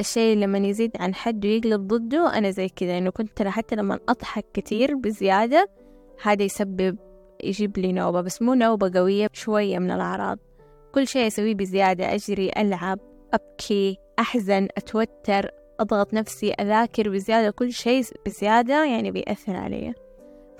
الشيء 0.00 0.36
لما 0.36 0.58
يزيد 0.58 0.90
عن 1.00 1.14
حد 1.14 1.46
ويقلب 1.46 1.86
ضده 1.86 2.38
أنا 2.38 2.50
زي 2.50 2.68
كذا. 2.68 2.98
إنه 2.98 3.10
كنت 3.10 3.36
ترى 3.36 3.50
حتى 3.50 3.76
لما 3.76 3.98
أضحك 4.08 4.44
كتير 4.54 4.94
بزيادة 4.96 5.70
هذا 6.22 6.42
يسبب 6.42 6.98
يجيب 7.44 7.78
لي 7.78 7.92
نوبة. 7.92 8.20
بس 8.20 8.42
مو 8.42 8.54
نوبة 8.54 8.90
قوية 8.98 9.28
شوية 9.32 9.78
من 9.78 9.90
الأعراض. 9.90 10.38
كل 10.94 11.06
شيء 11.06 11.26
أسويه 11.26 11.54
بزيادة 11.54 12.14
أجري 12.14 12.50
ألعب 12.56 12.98
أبكي 13.34 13.96
أحزن 14.18 14.68
أتوتر 14.76 15.50
أضغط 15.80 16.14
نفسي 16.14 16.52
أذاكر 16.52 17.08
بزيادة. 17.08 17.50
كل 17.50 17.72
شيء 17.72 18.04
بزيادة 18.26 18.84
يعني 18.84 19.10
بيأثر 19.10 19.56
علي. 19.56 19.94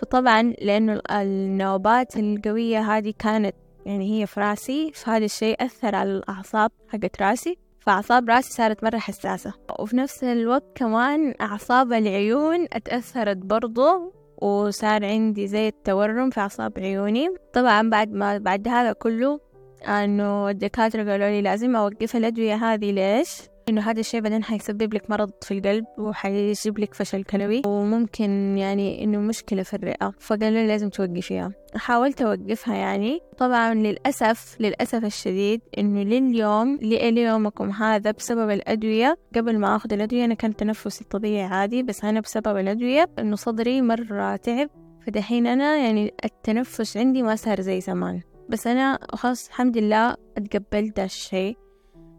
فطبعا 0.01 0.43
لأنه 0.43 1.01
النوبات 1.11 2.17
القوية 2.17 2.81
هذه 2.81 3.15
كانت 3.19 3.55
يعني 3.87 4.21
هي 4.21 4.27
في 4.27 4.41
رأسي 4.41 4.93
فهذا 4.95 5.25
الشيء 5.25 5.65
أثر 5.65 5.95
على 5.95 6.11
الأعصاب 6.11 6.71
حقت 6.89 7.23
رأسي 7.23 7.59
فأعصاب 7.81 8.31
رأسي 8.31 8.53
صارت 8.53 8.85
مرة 8.85 8.99
حساسة. 8.99 9.53
وفي 9.79 9.97
نفس 9.97 10.25
الوقت 10.25 10.65
كمان 10.75 11.35
أعصاب 11.41 11.93
العيون 11.93 12.67
أتأثرت 12.73 13.37
برضو 13.37 14.13
وصار 14.43 15.05
عندي 15.05 15.47
زي 15.47 15.69
التورم 15.69 16.31
في 16.31 16.41
أعصاب 16.41 16.73
عيوني. 16.79 17.29
طبعا 17.53 17.91
بعد 17.91 18.13
ما 18.13 18.39
بعد 18.39 18.69
هذا 18.69 18.93
كله 18.93 19.41
أنه 19.89 20.51
الدكاترة 20.51 21.11
قالوا 21.11 21.29
لي 21.29 21.43
لازم 21.43 21.77
أوقف 21.77 22.17
الأدوية 22.17 22.55
هذه. 22.55 22.93
ليش؟ 22.93 23.50
إنه 23.71 23.81
هذا 23.81 24.01
الشيء 24.01 24.21
بعدين 24.21 24.45
حيسبب 24.45 24.95
لك 24.95 25.11
مرض 25.11 25.31
في 25.43 25.59
القلب 25.59 25.85
وحيجيب 25.99 26.79
لك 26.79 26.95
فشل 26.95 27.25
كلوي 27.25 27.63
وممكن 27.67 28.59
يعني 28.59 29.05
إنه 29.05 29.19
مشكلة 29.19 29.63
في 29.63 29.75
الرئة. 29.75 30.13
فقالوا 30.19 30.67
لازم 30.67 30.89
توقفيها 30.89 31.53
حاولت 31.77 32.23
أوقفها 32.23 32.75
يعني. 32.75 33.21
طبعا 33.39 33.75
للأسف 33.75 34.57
للأسف 34.61 35.05
الشديد 35.05 35.61
إنه 35.79 36.03
لليوم 36.03 36.79
ليومكم 36.83 37.71
هذا 37.71 38.11
بسبب 38.11 38.51
الأدوية. 38.51 39.19
قبل 39.35 39.59
ما 39.59 39.77
آخذ 39.77 39.93
الأدوية 39.93 40.25
أنا 40.25 40.35
كان 40.35 40.57
تنفسي 40.57 41.05
طبيعي 41.05 41.43
عادي 41.43 41.83
بس 41.83 42.05
أنا 42.05 42.21
بسبب 42.21 42.57
الأدوية 42.57 43.11
إنه 43.19 43.37
صدري 43.37 43.83
مرة 43.83 44.37
تعب. 44.37 44.71
فدحين 45.07 45.47
أنا 45.47 45.77
يعني 45.77 46.15
التنفس 46.25 46.97
عندي 46.97 47.23
ما 47.23 47.37
صار 47.37 47.61
زي 47.61 47.81
زمان. 47.81 48.21
بس 48.49 48.67
أنا 48.67 48.99
خلاص 49.13 49.49
الحمد 49.49 49.79
لله 49.79 50.17
أتقبلت 50.37 50.99
الشيء 50.99 51.57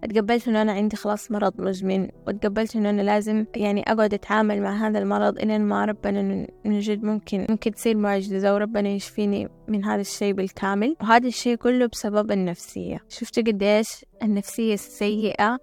اتقبلت 0.03 0.48
إنه 0.48 0.62
أنا 0.62 0.72
عندي 0.72 0.96
خلاص 0.96 1.31
مرض 1.31 1.62
مزمن 1.62 2.08
واتقبلت 2.27 2.75
إنه 2.75 2.89
أنا 2.89 3.01
لازم 3.01 3.46
يعني 3.55 3.84
أقعد 3.88 4.13
أتعامل 4.13 4.62
مع 4.62 4.88
هذا 4.88 5.00
المرض 5.00 5.38
إلين 5.38 5.62
ما 5.62 5.86
ربنا 5.86 6.48
من 6.65 6.79
جد 6.79 7.03
ممكن. 7.03 7.46
ممكن 7.50 7.72
تصير 7.72 7.98
معجزة 7.98 8.53
وربنا 8.53 8.89
يشفيني 8.89 9.50
من 9.67 9.86
هذا 9.86 10.01
الشيء 10.01 10.34
بالكامل. 10.34 10.96
وهذا 11.01 11.27
الشيء 11.27 11.55
كله 11.55 11.86
بسبب 11.86 12.31
النفسية. 12.31 13.00
شفتوا 13.10 13.43
قديش 13.43 14.05
النفسية 14.24 14.74
السيئة 14.74 15.60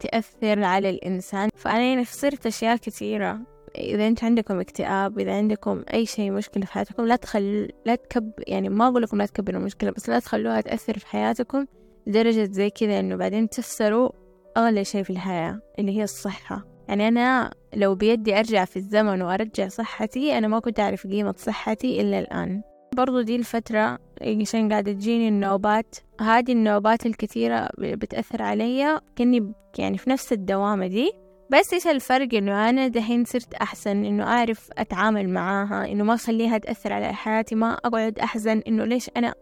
تأثر 0.00 0.64
على 0.64 0.90
الإنسان. 0.90 1.48
فأنا 1.56 1.80
يعني 1.80 2.04
خسرت 2.04 2.46
أشياء 2.46 2.76
كثيرة. 2.76 3.40
إذا 3.78 4.06
أنت 4.06 4.24
عندكم 4.24 4.60
اكتئاب 4.60 5.18
إذا 5.18 5.36
عندكم 5.36 5.82
أي 5.94 6.06
شيء 6.06 6.30
مشكلة 6.30 6.64
في 6.64 6.72
حياتكم 6.72 7.06
لا 7.06 7.16
تخل 7.16 7.68
لا 7.86 7.94
تكب 7.94 8.32
يعني 8.38 8.68
ما 8.68 8.88
أقول 8.88 9.02
لكم 9.02 9.18
لا 9.18 9.26
تكبروا 9.26 9.60
المشكلة 9.60 9.90
بس 9.90 10.08
لا 10.08 10.18
تخلوها 10.18 10.60
تأثر 10.60 10.98
في 10.98 11.06
حياتكم. 11.06 11.66
لدرجة 12.06 12.48
زي 12.52 12.70
كذا 12.70 13.00
إنه 13.00 13.16
بعدين 13.16 13.48
تخسروا 13.48 14.10
أغلى 14.56 14.84
شيء 14.84 15.02
في 15.02 15.10
الحياة 15.10 15.60
اللي 15.78 15.98
هي 15.98 16.02
الصحة. 16.02 16.66
يعني 16.88 17.08
أنا 17.08 17.50
لو 17.74 17.94
بيدي 17.94 18.38
أرجع 18.38 18.64
في 18.64 18.76
الزمن 18.76 19.22
وأرجع 19.22 19.68
صحتي 19.68 20.38
أنا 20.38 20.48
ما 20.48 20.58
كنت 20.58 20.80
أعرف 20.80 21.06
قيمة 21.06 21.34
صحتي 21.36 22.00
إلا 22.00 22.18
الآن. 22.18 22.62
برضو 22.96 23.20
دي 23.20 23.36
الفترة 23.36 23.98
عشان 24.40 24.72
قاعدة 24.72 24.92
تجيني 24.92 25.28
النوبات. 25.28 25.96
هذه 26.20 26.52
النوبات 26.52 27.06
الكثيرة 27.06 27.68
بتأثر 27.78 28.42
علي 28.42 29.00
كأني 29.16 29.52
يعني 29.78 29.98
في 29.98 30.10
نفس 30.10 30.32
الدوامة 30.32 30.86
دي. 30.86 31.12
بس 31.50 31.72
إيش 31.72 31.86
الفرق 31.86 32.34
إنه 32.34 32.70
أنا 32.70 32.88
دحين 32.88 33.24
صرت 33.24 33.54
أحسن 33.54 34.04
إنه 34.04 34.24
أعرف 34.24 34.68
أتعامل 34.78 35.28
معاها 35.28 35.92
إنه 35.92 36.04
ما 36.04 36.14
أخليها 36.14 36.58
تأثر 36.58 36.92
على 36.92 37.12
حياتي 37.12 37.54
ما 37.54 37.72
أقعد 37.72 38.18
أحزن 38.18 38.62
إنه 38.68 38.84
ليش 38.84 39.10
أنا 39.16 39.34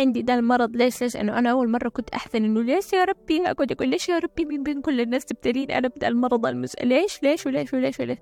عندي 0.00 0.22
ده 0.22 0.34
المرض 0.34 0.76
ليش 0.76 1.02
ليش؟ 1.02 1.16
إنه 1.16 1.38
أنا 1.38 1.50
أول 1.50 1.70
مرة 1.70 1.88
كنت 1.88 2.10
أحزن 2.10 2.44
إنه 2.44 2.62
ليش 2.62 2.92
يا 2.92 3.04
ربي؟ 3.04 3.50
أقعد 3.50 3.72
أقول 3.72 3.88
ليش 3.88 4.08
يا 4.08 4.18
ربي؟ 4.18 4.44
من 4.44 4.62
بين 4.62 4.80
كل 4.80 5.00
الناس 5.00 5.24
تبتليني 5.24 5.78
أنا 5.78 5.88
بدا 5.88 6.08
المرض 6.08 6.46
المس... 6.46 6.76
ليش 6.82 7.22
ليش 7.22 7.46
وليش 7.46 7.74
وليش 7.74 8.00
وليش؟ 8.00 8.18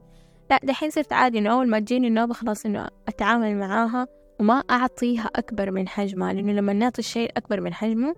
لا 0.50 0.60
دحين 0.62 0.90
صرت 0.90 1.12
عادي 1.12 1.38
إنه 1.38 1.52
أول 1.52 1.68
ما 1.68 1.78
تجيني 1.80 2.08
النوبة 2.08 2.34
خلاص 2.34 2.66
إنه 2.66 2.88
أتعامل 3.08 3.56
معاها 3.56 4.06
وما 4.40 4.54
أعطيها 4.70 5.30
أكبر 5.36 5.70
من 5.70 5.88
حجمها 5.88 6.32
لأنه 6.32 6.52
لما 6.52 6.72
نعطي 6.72 6.98
الشيء 6.98 7.30
أكبر 7.36 7.60
من 7.60 7.74
حجمه 7.74 8.14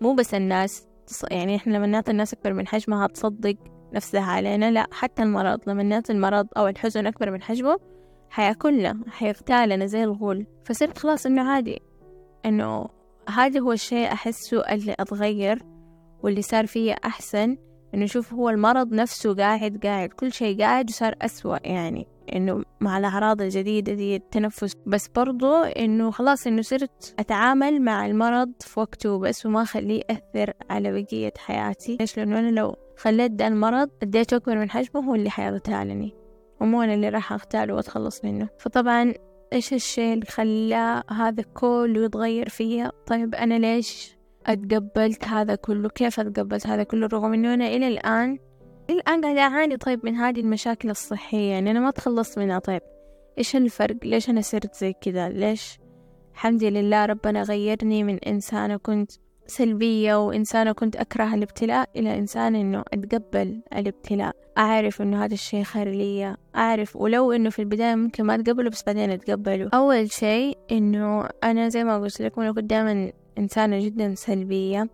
مو 0.00 0.14
بس 0.14 0.34
الناس 0.34 0.86
يعني 1.30 1.56
إحنا 1.56 1.76
لما 1.76 1.86
نعطي 1.86 2.10
الناس 2.10 2.32
أكبر 2.34 2.52
من 2.52 2.66
حجمها 2.66 3.06
تصدق 3.06 3.56
نفسها 3.94 4.22
علينا 4.22 4.70
لا 4.70 4.86
حتى 4.92 5.22
المرض 5.22 5.60
لما 5.66 5.82
نعطي 5.82 6.12
المرض 6.12 6.46
أو 6.56 6.68
الحزن 6.68 7.06
أكبر 7.06 7.30
من 7.30 7.42
حجمه 7.42 7.78
حياكلنا 8.30 9.00
حيغتالنا 9.08 9.86
زي 9.86 10.04
الغول. 10.04 10.46
فصرت 10.64 10.98
خلاص 10.98 11.26
إنه 11.26 11.50
عادي. 11.50 11.82
إنه 12.46 12.88
هذا 13.28 13.60
هو 13.60 13.72
الشيء 13.72 14.12
أحسه 14.12 14.60
اللي 14.60 14.94
أتغير 15.00 15.62
واللي 16.22 16.42
صار 16.42 16.66
فيه 16.66 16.96
أحسن 17.04 17.56
إنه 17.94 18.06
شوف 18.06 18.32
هو 18.32 18.48
المرض 18.50 18.94
نفسه 18.94 19.34
قاعد 19.34 19.80
قاعد 19.82 20.08
كل 20.08 20.32
شيء 20.32 20.58
قاعد 20.60 20.90
وصار 20.90 21.14
أسوأ 21.22 21.58
يعني 21.66 22.06
إنه 22.34 22.64
مع 22.80 22.98
الأعراض 22.98 23.42
الجديدة 23.42 23.94
دي 23.94 24.16
التنفس. 24.16 24.76
بس 24.86 25.08
برضو 25.08 25.54
إنه 25.62 26.10
خلاص 26.10 26.46
إنه 26.46 26.62
صرت 26.62 27.14
أتعامل 27.18 27.82
مع 27.82 28.06
المرض 28.06 28.52
في 28.60 28.80
وقته 28.80 29.18
بس 29.18 29.46
وما 29.46 29.62
أخليه 29.62 30.02
يأثر 30.10 30.52
على 30.70 31.02
بقية 31.02 31.32
حياتي. 31.38 31.96
ليش؟ 32.00 32.16
لأنه 32.16 32.38
أنا 32.38 32.50
لو 32.50 32.76
خليت 32.96 33.32
ده 33.32 33.46
المرض 33.46 33.90
أديته 34.02 34.36
أكبر 34.36 34.58
من 34.58 34.70
حجمه 34.70 35.04
هو 35.08 35.14
اللي 35.14 35.30
حيغتالني 35.30 36.14
ومو 36.60 36.82
أنا 36.82 36.94
اللي 36.94 37.08
راح 37.08 37.32
أغتاله 37.32 37.74
وأتخلص 37.74 38.24
منه. 38.24 38.48
فطبعا 38.58 39.14
إيش 39.52 39.72
الشيء 39.72 40.14
اللي 40.14 40.26
خلى 40.26 41.02
هذا 41.10 41.42
كله 41.54 42.04
يتغير 42.04 42.48
فيا؟ 42.48 42.92
طيب 43.06 43.34
أنا 43.34 43.58
ليش 43.58 44.16
أتقبلت 44.46 45.24
هذا 45.24 45.54
كله؟ 45.54 45.88
كيف 45.88 46.20
أتقبلت 46.20 46.66
هذا 46.66 46.82
كله؟ 46.82 47.06
رغم 47.06 47.32
إنه 47.32 47.54
أنا 47.54 47.66
إلى 47.66 47.88
الآن 47.88 48.38
إلى 48.90 49.00
الآن 49.00 49.20
قاعدة 49.20 49.40
أعاني 49.40 49.76
طيب 49.76 50.04
من 50.04 50.14
هذه 50.14 50.40
المشاكل 50.40 50.90
الصحية. 50.90 51.50
يعني 51.52 51.70
أنا 51.70 51.80
ما 51.80 51.90
تخلصت 51.90 52.38
منها. 52.38 52.58
طيب 52.58 52.82
إيش 53.38 53.56
الفرق؟ 53.56 53.96
ليش 54.04 54.30
أنا 54.30 54.40
صرت 54.40 54.74
زي 54.74 54.92
كذا؟ 54.92 55.28
ليش 55.28 55.78
الحمد 56.32 56.64
لله 56.64 57.06
ربنا 57.06 57.42
غيرني 57.42 58.04
من 58.04 58.18
إنسانة 58.18 58.76
كنت 58.76 59.12
سلبية 59.52 60.26
وإنسانة 60.26 60.72
كنت 60.72 60.96
أكره 60.96 61.34
الابتلاء 61.34 61.90
إلى 61.96 62.18
إنسان 62.18 62.54
إنه 62.54 62.82
أتقبل 62.92 63.60
الابتلاء. 63.72 64.36
أعرف 64.58 65.02
إنه 65.02 65.24
هذا 65.24 65.34
الشيء 65.34 65.62
خير 65.62 65.88
لي 65.88 66.36
أعرف 66.56 66.96
ولو 66.96 67.32
إنه 67.32 67.50
في 67.50 67.58
البداية 67.58 67.94
ممكن 67.94 68.24
ما 68.24 68.34
أتقبله 68.34 68.70
بس 68.70 68.82
بعدين 68.86 69.10
أتقبله. 69.10 69.68
أول 69.74 70.10
شيء 70.10 70.58
إنه 70.72 71.28
أنا 71.44 71.68
زي 71.68 71.84
ما 71.84 71.98
قلت 71.98 72.22
لكم 72.22 72.40
أنا 72.40 72.52
كنت 72.52 72.64
دائما 72.64 73.12
إنسانة 73.38 73.84
جدا 73.84 74.14
سلبية. 74.14 74.88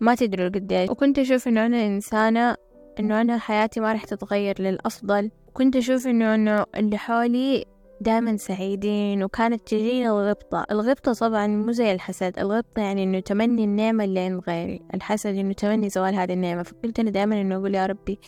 ما 0.00 0.14
تدروا 0.14 0.48
قديش. 0.48 0.90
وكنت 0.90 1.18
أشوف 1.18 1.48
إنه 1.48 1.66
أنا 1.66 1.86
إنسانة 1.86 2.56
إنه 3.00 3.20
أنا 3.20 3.38
حياتي 3.38 3.80
ما 3.80 3.92
راح 3.92 4.04
تتغير 4.04 4.62
للأفضل. 4.62 5.30
كنت 5.52 5.76
أشوف 5.76 6.06
إنه 6.06 6.34
إنه 6.34 6.66
اللي 6.76 6.98
حولي 6.98 7.64
دائما 8.00 8.36
سعيدين 8.36 9.22
وكانت 9.22 9.68
تجينا 9.68 10.10
الغبطة. 10.10 10.66
الغبطة 10.70 11.12
طبعا 11.12 11.46
مو 11.46 11.72
زي 11.72 11.92
الحسد. 11.92 12.38
الغبطة 12.38 12.82
يعني 12.82 13.04
إنه 13.04 13.20
تمني 13.20 13.64
النعمة 13.64 14.04
اللي 14.04 14.20
عند 14.20 14.42
غيري. 14.48 14.80
الحسد 14.94 15.34
إنه 15.34 15.52
تمني 15.52 15.88
زوال 15.88 16.14
هذه 16.14 16.32
النعمة. 16.32 16.62
فقلت 16.62 17.00
أنا 17.00 17.10
دائما 17.10 17.40
إنه 17.40 17.56
أقول 17.56 17.74
يا 17.74 17.86
ربي 17.86 18.18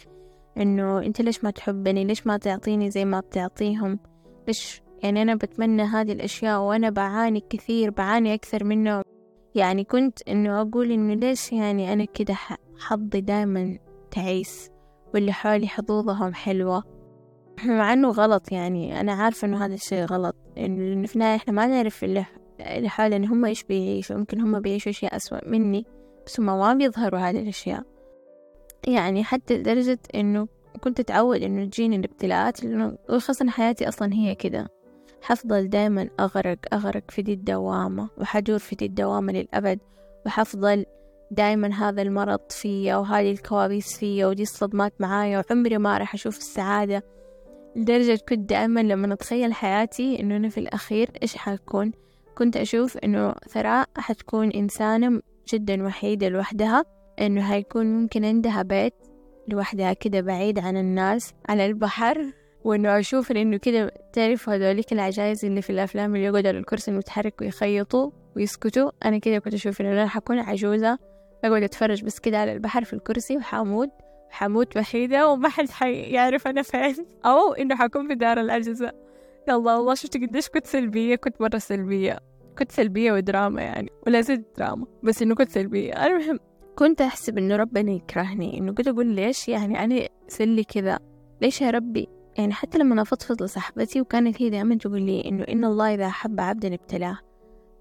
إنه 0.59 0.99
أنت 0.99 1.21
ليش 1.21 1.45
ما 1.45 1.50
تحبني؟ 1.50 2.05
ليش 2.05 2.26
ما 2.26 2.37
تعطيني 2.37 2.91
زي 2.91 3.05
ما 3.05 3.21
بتعطيهم؟ 3.21 3.99
ليش؟ 4.47 4.83
يعني 5.02 5.23
أنا 5.23 5.35
بتمنى 5.35 5.83
هذه 5.83 6.12
الأشياء 6.12 6.61
وأنا 6.61 6.91
بعاني 6.91 7.43
كثير 7.50 7.91
بعاني 7.91 8.35
أكثر 8.35 8.64
منه 8.64 9.02
يعني 9.55 9.85
كنت 9.85 10.29
إنه 10.29 10.61
أقول 10.61 10.93
إنه 10.93 11.14
ليش 11.14 11.52
يعني 11.52 11.93
أنا 11.93 12.05
كده 12.05 12.35
حظي 12.79 13.21
دائما 13.21 13.79
تعيس 14.11 14.71
واللي 15.14 15.33
حولي 15.33 15.69
حظوظهم 15.69 16.35
حلوة. 16.35 17.01
مع 17.78 17.92
إنه 17.92 18.11
غلط 18.11 18.52
يعني. 18.52 19.00
أنا 19.00 19.12
عارفة 19.12 19.47
إنه 19.47 19.64
هذا 19.64 19.75
الشيء 19.75 20.04
غلط. 20.04 20.37
انه 20.59 21.07
في 21.07 21.14
النهاية 21.14 21.37
إحنا 21.37 21.52
ما 21.52 21.66
نعرف 21.66 22.04
اللي 22.04 22.25
حالة 22.88 23.16
إن 23.16 23.25
هم 23.25 23.45
إيش 23.45 23.64
بيعيشوا. 23.64 24.16
يمكن 24.16 24.40
هم 24.40 24.61
بيعيشوا 24.61 24.90
أشياء 24.90 25.16
أسوأ 25.16 25.49
مني 25.49 25.87
بس 26.26 26.40
هم 26.40 26.47
ما 26.47 26.75
بيظهروا 26.75 27.21
هذه 27.21 27.40
الأشياء. 27.40 27.83
يعني 28.88 29.25
حتى 29.25 29.59
لدرجة 29.59 29.99
إنه 30.14 30.49
كنت 30.81 31.00
أتعود 31.00 31.42
إنه 31.42 31.64
تجيني 31.64 31.97
الابتلاءات 31.97 32.64
لأنه 32.64 32.99
خاصة 33.09 33.50
حياتي 33.50 33.88
أصلا 33.88 34.12
هي 34.12 34.35
كده. 34.35 34.69
حفضل 35.23 35.69
دايما 35.69 36.09
أغرق 36.21 36.59
أغرق 36.73 37.11
في 37.11 37.23
دي 37.23 37.33
الدوامة 37.33 38.09
وحدور 38.19 38.59
في 38.59 38.76
دي 38.76 38.87
الدوامة 38.87 39.33
للأبد 39.33 39.78
وحفضل 40.26 40.85
دايما 41.31 41.73
هذا 41.75 42.02
المرض 42.02 42.40
فيا 42.50 42.97
وهذه 42.97 43.33
الكوابيس 43.33 43.99
فيا 43.99 44.26
ودي 44.26 44.42
الصدمات 44.42 44.92
معايا 45.00 45.42
وعمري 45.50 45.78
ما 45.78 45.99
راح 45.99 46.14
أشوف 46.14 46.38
السعادة. 46.38 47.02
لدرجة 47.76 48.19
كنت 48.29 48.50
دائما 48.50 48.81
لما 48.81 49.14
أتخيل 49.14 49.55
حياتي 49.55 50.21
إنه 50.21 50.37
أنا 50.37 50.49
في 50.49 50.59
الأخير 50.59 51.11
إيش 51.23 51.37
حكون 51.37 51.93
كنت 52.35 52.57
أشوف 52.57 52.99
إنه 52.99 53.35
ثراء 53.49 53.88
حتكون 53.97 54.50
إنسانة 54.50 55.21
جدا 55.49 55.87
وحيدة 55.87 56.29
لوحدها 56.29 56.85
إنه 57.21 57.43
هيكون 57.43 57.87
ممكن 57.87 58.25
عندها 58.25 58.62
بيت 58.62 58.95
لوحدها 59.49 59.93
كده 59.93 60.21
بعيد 60.21 60.59
عن 60.59 60.76
الناس 60.76 61.33
على 61.49 61.67
البحر 61.67 62.26
وإنه 62.64 62.99
أشوف 62.99 63.33
إنه 63.33 63.57
كده 63.57 63.95
تعرفوا 64.12 64.55
هذوليك 64.55 64.93
العجايز 64.93 65.45
اللي 65.45 65.62
في 65.62 65.71
الأفلام 65.71 66.14
اللي 66.14 66.26
يقعدوا 66.26 66.49
على 66.49 66.59
الكرسي 66.59 66.91
المتحرك 66.91 67.41
ويخيطوا 67.41 68.11
ويسكتوا. 68.37 68.91
أنا 69.05 69.19
كده 69.19 69.38
كنت 69.38 69.55
أشوف 69.55 69.81
إنه 69.81 69.93
أنا 69.93 70.07
حكون 70.07 70.38
عجوزة 70.38 70.99
أقعد 71.45 71.62
أتفرج 71.62 72.05
بس 72.05 72.19
كده 72.19 72.38
على 72.38 72.52
البحر 72.52 72.85
في 72.85 72.93
الكرسي 72.93 73.37
وحاموت 73.37 73.91
حموت 74.32 74.76
وحيدة 74.76 75.28
وما 75.28 75.48
حد 75.48 75.70
حيعرف 75.70 76.46
أنا 76.46 76.62
فين. 76.62 77.06
أو 77.24 77.52
إنه 77.52 77.76
حكون 77.76 78.08
في 78.08 78.14
دار 78.14 78.40
العجزة. 78.40 78.92
يلا 79.48 79.56
والله 79.56 79.94
شفت 79.94 80.16
قديش 80.16 80.48
كنت 80.48 80.66
سلبية 80.66 81.16
كنت 81.16 81.40
مرة 81.40 81.58
سلبية. 81.58 82.18
كنت 82.58 82.72
سلبية 82.72 83.12
ودراما 83.12 83.62
يعني 83.62 83.90
ولا 84.06 84.20
زلت 84.20 84.46
دراما 84.58 84.86
بس 85.02 85.22
إنه 85.22 85.34
كنت 85.34 85.50
سلبية. 85.50 86.06
المهم 86.06 86.38
كنت 86.76 87.00
أحسب 87.00 87.38
إنه 87.38 87.56
ربنا 87.56 87.92
يكرهني 87.92 88.58
إنه 88.58 88.72
كنت 88.72 88.88
أقول 88.88 89.06
ليش 89.06 89.48
يعني 89.48 89.84
أنا 89.84 90.08
سلي 90.28 90.64
كذا؟ 90.64 90.98
ليش 91.42 91.60
يا 91.60 91.70
ربي؟ 91.70 92.08
يعني 92.38 92.52
حتى 92.52 92.78
لما 92.78 93.02
أفضفض 93.02 93.42
لصاحبتي 93.42 94.00
وكانت 94.00 94.42
هي 94.42 94.50
دائما 94.50 94.74
تقول 94.74 95.02
لي 95.02 95.28
إنه 95.28 95.44
إن 95.44 95.64
الله 95.64 95.94
إذا 95.94 96.06
أحب 96.06 96.40
عبدا 96.40 96.74
ابتلاه. 96.74 97.18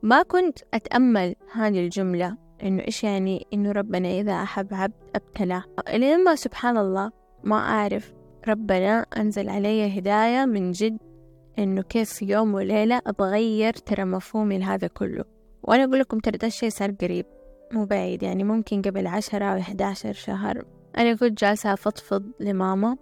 ما 0.04 0.24
كنت 0.24 0.60
أتأمل 0.74 1.36
هذه 1.54 1.80
الجملة. 1.80 2.38
إنه 2.64 2.84
إيش 2.84 3.04
يعني 3.04 3.48
إنه 3.54 3.72
ربنا 3.72 4.08
إذا 4.08 4.34
أحب 4.34 4.74
عبد 4.74 4.94
أبتلاه. 5.16 5.64
لما 5.94 6.36
سبحان 6.36 6.78
الله 6.78 7.12
ما 7.44 7.56
أعرف 7.56 8.14
ربنا 8.48 9.06
أنزل 9.18 9.50
علي 9.50 10.00
هداية 10.00 10.46
من 10.46 10.72
جد 10.72 10.98
إنه 11.60 11.82
كيف 11.82 12.14
في 12.14 12.26
يوم 12.26 12.54
وليلة 12.54 13.02
أتغير 13.08 13.74
ترى 13.74 14.04
مفهومي 14.04 14.58
لهذا 14.58 14.88
كله. 14.88 15.24
وأنا 15.64 15.84
أقول 15.84 16.00
لكم 16.00 16.20
ترى 16.20 16.38
ده 16.38 16.48
الشيء 16.48 16.70
صار 16.70 16.92
قريب 16.92 17.26
مو 17.72 17.86
بعيد. 17.86 18.24
يعني 18.24 18.44
ممكن 18.44 18.82
قبل 18.82 19.08
عشرة 19.08 19.46
أو 19.46 19.58
إحداشر 19.60 20.14
شهر 20.14 20.64
أنا 20.98 21.16
كنت 21.16 21.40
جالسة 21.42 21.74
أفضفض 21.74 22.24
لماما 22.40 22.98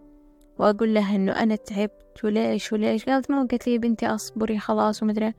وأقول 0.59 0.93
لها 0.93 1.15
إنه 1.15 1.31
أنا 1.31 1.55
تعبت 1.55 2.23
وليش 2.23 2.73
وليش؟ 2.73 3.05
قالت 3.05 3.31
ما 3.31 3.37
قالت 3.37 3.67
لي 3.67 3.77
بنتي 3.77 4.05
أصبري 4.07 4.59
خلاص 4.59 5.03
ومدري 5.03 5.33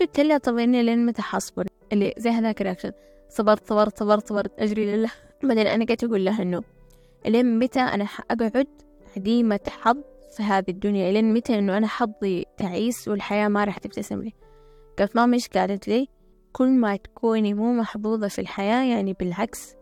قلت 0.00 0.20
لها 0.20 0.38
طب 0.38 0.58
إني 0.58 0.82
لين 0.82 1.06
متى 1.06 1.22
حصبر؟ 1.22 1.66
اللي 1.92 2.14
زي 2.18 2.30
هذاك 2.30 2.60
ال 2.60 2.64
reaction 2.64 2.92
صبرت 3.32 3.68
صبرت 3.68 3.98
صبرت 3.98 4.28
صبرت 4.28 4.52
أجري 4.58 4.96
لله. 4.96 5.10
بعدين 5.42 5.66
أنا 5.66 5.84
قلت 5.84 6.04
أقول 6.04 6.24
لها 6.24 6.42
إنه 6.42 6.62
لين 7.26 7.58
متى 7.58 7.80
أنا 7.80 8.04
أقعد 8.30 8.66
عديمة 9.16 9.60
حظ 9.68 9.96
في 10.36 10.42
هذه 10.42 10.64
الدنيا؟ 10.68 11.12
لين 11.12 11.34
متى 11.34 11.58
إنه 11.58 11.76
أنا 11.76 11.86
حظي 11.86 12.46
تعيس 12.56 13.08
والحياة 13.08 13.48
ما 13.48 13.64
راح 13.64 13.78
تبتسم 13.78 14.22
لي؟ 14.22 14.32
قالت 14.98 15.16
ماما 15.16 15.34
إيش 15.34 15.48
قالت 15.48 15.88
لي. 15.88 16.08
كل 16.52 16.68
ما 16.68 16.96
تكوني 16.96 17.54
مو 17.54 17.72
محظوظة 17.72 18.28
في 18.28 18.40
الحياة 18.40 18.84
يعني 18.94 19.12
بالعكس 19.12 19.74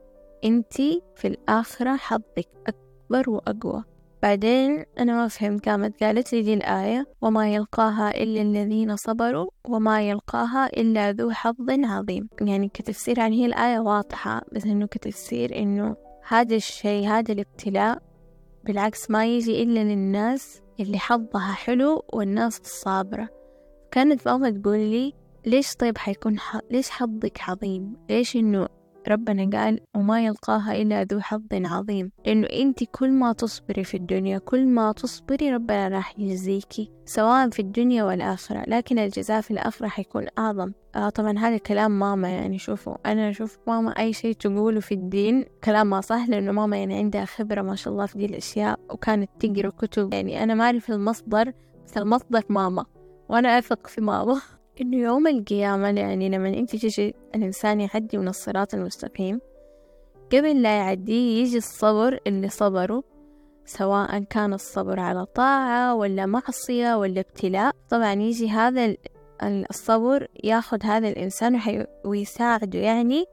أنتي 0.45 1.02
في 1.16 1.28
الآخرة 1.28 1.97
حظك 1.97 2.49
أكبر 2.66 3.30
وأقوى. 3.30 3.85
بعدين 4.22 4.84
أنا 4.98 5.12
ما 5.14 5.28
فهمت 5.28 5.68
قامت 5.68 6.04
قالت 6.04 6.32
لي 6.32 6.42
دي 6.42 6.54
الآية 6.54 7.06
وما 7.22 7.54
يلقاها 7.54 8.10
إلا 8.22 8.42
الذين 8.42 8.96
صبروا 8.96 9.50
وما 9.68 10.08
يلقاها 10.08 10.66
إلا 10.66 11.12
ذو 11.12 11.30
حظ 11.30 11.70
عظيم. 11.70 12.28
يعني 12.40 12.68
كتفسير 12.68 13.18
يعني 13.18 13.42
هي 13.42 13.46
الآية 13.46 13.78
واضحة 13.78 14.42
بس 14.52 14.64
إنه 14.64 14.86
كتفسير 14.86 15.58
إنه 15.58 15.96
هذا 16.28 16.56
الشيء 16.56 17.08
هذا 17.08 17.32
الابتلاء 17.32 18.02
بالعكس 18.64 19.10
ما 19.10 19.26
يجي 19.26 19.62
إلا 19.62 19.80
للناس 19.84 20.62
اللي 20.80 20.98
حظها 20.98 21.52
حلو 21.52 22.04
والناس 22.12 22.60
الصابرة. 22.60 23.28
كانت 23.90 24.28
ماما 24.28 24.50
تقول 24.50 24.78
لي 24.78 25.12
ليش 25.46 25.74
طيب 25.74 25.98
حيكون 25.98 26.38
ح... 26.38 26.58
ليش 26.70 26.90
حظك 26.90 27.40
عظيم؟ 27.48 27.96
ليش 28.10 28.36
إنه 28.36 28.68
ربنا 29.09 29.59
قال 29.59 29.80
وما 29.97 30.25
يلقاها 30.25 30.83
إلا 30.83 31.04
ذو 31.04 31.21
حظ 31.21 31.47
عظيم. 31.52 32.12
لأنه 32.26 32.47
أنت 32.47 32.85
كل 32.85 33.11
ما 33.11 33.33
تصبري 33.33 33.85
في 33.85 33.97
الدنيا 33.97 34.38
كل 34.38 34.66
ما 34.66 34.92
تصبري 34.92 35.52
ربنا 35.52 35.88
راح 35.88 36.19
يجزيكي 36.19 36.90
سواء 37.04 37.50
في 37.50 37.62
الدنيا 37.62 38.04
والآخرة. 38.04 38.64
لكن 38.69 38.99
الجزاء 38.99 39.40
في 39.40 39.50
الآخرة 39.50 39.88
حيكون 39.88 40.26
أعظم. 40.38 40.73
آه 40.95 41.09
طبعا 41.09 41.38
هذا 41.38 41.57
كلام 41.57 41.99
ماما 41.99 42.28
يعني. 42.28 42.59
شوفوا 42.59 42.97
أنا 43.07 43.30
أشوف 43.30 43.59
ماما 43.66 43.90
أي 43.90 44.12
شيء 44.12 44.35
تقوله 44.35 44.81
في 44.81 44.94
الدين 44.94 45.44
كلام 45.64 45.90
ما 45.90 46.01
صح 46.01 46.29
لأنه 46.29 46.53
ماما 46.53 46.77
يعني 46.77 46.96
عندها 46.96 47.24
خبرة 47.24 47.62
ما 47.62 47.74
شاء 47.74 47.92
الله 47.92 48.07
في 48.07 48.18
دي 48.18 48.27
الأشياء 48.27 48.81
وكانت 48.90 49.31
تقرأ 49.40 49.70
كتب. 49.70 50.14
يعني 50.14 50.42
أنا 50.42 50.55
ما 50.55 50.64
أعرف 50.64 50.90
المصدر 50.90 51.53
بس 51.87 51.96
المصدر 51.96 52.42
ماما. 52.48 52.85
وأنا 53.29 53.59
أثق 53.59 53.87
في 53.87 54.01
ماما. 54.01 54.40
إنه 54.81 54.97
يوم 54.97 55.27
القيامة 55.27 55.88
يعني 55.88 56.29
لما 56.29 56.49
أنت 56.49 56.77
تجي 56.77 57.14
الإنسان 57.35 57.81
يعدي 57.81 58.19
من 58.19 58.29
الصراط 58.29 58.75
المستقيم 58.75 59.40
قبل 60.33 60.62
لا 60.62 60.79
يعدي 60.79 61.40
يجي 61.40 61.57
الصبر 61.57 62.21
اللي 62.27 62.49
صبره 62.49 63.03
سواء 63.64 64.19
كان 64.19 64.53
الصبر 64.53 65.01
على 65.01 65.27
طاعة 65.27 65.95
ولا 65.95 66.27
معصية 66.27 66.95
ولا 66.95 67.21
ابتلاء. 67.21 67.75
طبعا 67.88 68.12
يجي 68.12 68.49
هذا 68.49 68.97
الصبر 69.43 70.29
ياخد 70.45 70.87
هذا 70.87 71.09
الإنسان 71.09 71.87
ويساعده 72.05 72.79
يعني 72.79 73.25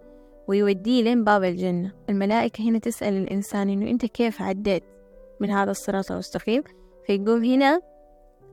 ويوديه 0.47 1.03
لين 1.03 1.23
باب 1.23 1.43
الجنة. 1.43 1.91
الملائكة 2.09 2.63
هنا 2.63 2.79
تسأل 2.79 3.13
الإنسان 3.13 3.69
إنه 3.69 3.89
أنت 3.89 4.05
كيف 4.05 4.41
عديت 4.41 4.83
من 5.39 5.49
هذا 5.49 5.71
الصراط 5.71 6.11
المستقيم؟ 6.11 6.63
فيقوم 7.07 7.43
هنا 7.43 7.81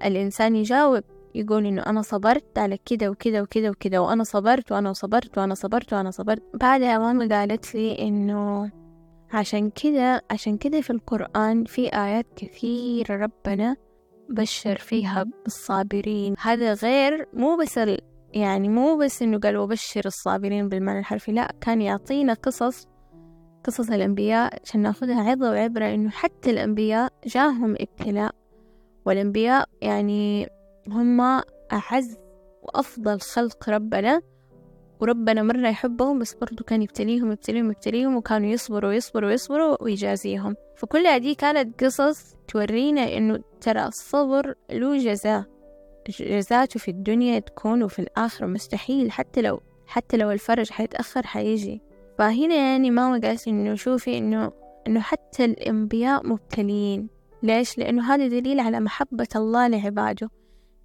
الإنسان 0.05 0.57
يجاوب 0.57 1.05
يقول 1.35 1.67
إنه 1.67 1.83
أنا 1.83 2.03
صبرت 2.03 2.59
على 2.59 2.79
كده 2.85 3.11
وكده 3.11 3.43
وكده 3.43 3.71
وكده 3.71 4.03
وأنا 4.03 4.25
صبرت 4.25 4.73
وأنا 4.73 4.93
صبرت 4.93 5.39
وأنا 5.39 5.55
صبرت 5.55 5.93
وأنا 5.93 6.11
صبرت. 6.11 6.43
بعدها 6.55 6.99
ماما 6.99 7.37
قالت 7.37 7.75
لي 7.75 7.99
إنه 8.09 8.71
عشان 9.33 9.71
كده 9.71 10.23
عشان 10.31 10.57
كده 10.57 10.81
في 10.81 10.91
القرآن 10.91 11.65
في 11.65 11.89
آيات 11.89 12.27
كثيرة 12.37 13.17
ربنا 13.17 13.77
بشر 14.31 14.79
فيها 14.79 15.25
بالصابرين. 15.45 16.35
هذا 16.41 16.73
غير 16.75 17.27
مو 17.33 17.57
بس 17.57 17.79
ال... 17.79 17.99
يعني 18.33 18.69
مو 18.69 18.97
بس 18.97 19.23
إنه 19.23 19.39
قال 19.39 19.57
وبشر 19.57 20.03
الصابرين 20.07 20.69
بالمعنى 20.69 20.99
الحرفي 20.99 21.33
لا 21.33 21.55
كان 21.61 21.83
يعطينا 21.83 22.33
قصص 22.35 22.87
قصص 23.65 23.91
الأنبياء 23.91 24.59
عشان 24.63 24.81
نأخذها 24.81 25.31
عظة 25.31 25.51
وعبرة 25.51 25.85
إنه 25.95 26.11
حتى 26.11 26.51
الأنبياء 26.51 27.13
جاهم 27.27 27.77
ابتلاء. 27.81 28.35
والأنبياء 29.07 29.69
يعني 29.83 30.49
هم 30.89 31.21
أعز 31.73 32.17
وأفضل 32.63 33.21
خلق 33.21 33.71
ربنا 33.71 34.23
وربنا 35.01 35.43
مرة 35.43 35.69
يحبهم 35.69 36.19
بس 36.19 36.35
برضو 36.35 36.65
كان 36.65 36.83
يبتليهم 36.83 37.33
يبتليهم 37.33 37.71
يبتليهم 37.71 38.17
وكانوا 38.17 38.49
يصبروا 38.49 38.93
يصبروا 38.93 39.31
يصبروا 39.31 39.83
ويجازيهم. 39.83 40.57
فكل 40.77 41.07
هذه 41.07 41.35
كانت 41.35 41.85
قصص 41.85 42.37
تورينا 42.49 43.17
إنه 43.17 43.41
ترى 43.61 43.87
الصبر 43.87 44.55
له 44.71 44.99
جزاء. 44.99 45.45
جزاته 46.21 46.81
في 46.81 46.91
الدنيا 46.91 47.39
تكون 47.39 47.83
وفي 47.83 47.99
الآخرة 47.99 48.47
مستحيل 48.47 49.13
حتى 49.13 49.43
لو 49.43 49.61
حتى 49.87 50.17
لو 50.17 50.31
الفرج 50.31 50.71
حيتأخر 50.71 51.27
حيجي. 51.27 51.83
فهنا 52.19 52.55
يعني 52.55 52.91
ماما 52.91 53.21
قالت 53.29 53.49
إنه 53.49 53.75
شوفي 53.75 54.19
إنه 54.19 54.53
إنه 54.87 55.01
حتى 55.01 55.45
الأنبياء 55.45 56.27
مبتلين 56.27 57.09
ليش؟ 57.43 57.79
لأنه 57.79 58.15
هذا 58.15 58.27
دليل 58.29 58.61
على 58.61 58.81
محبة 58.81 59.29
الله 59.37 59.69
لعباده. 59.69 60.31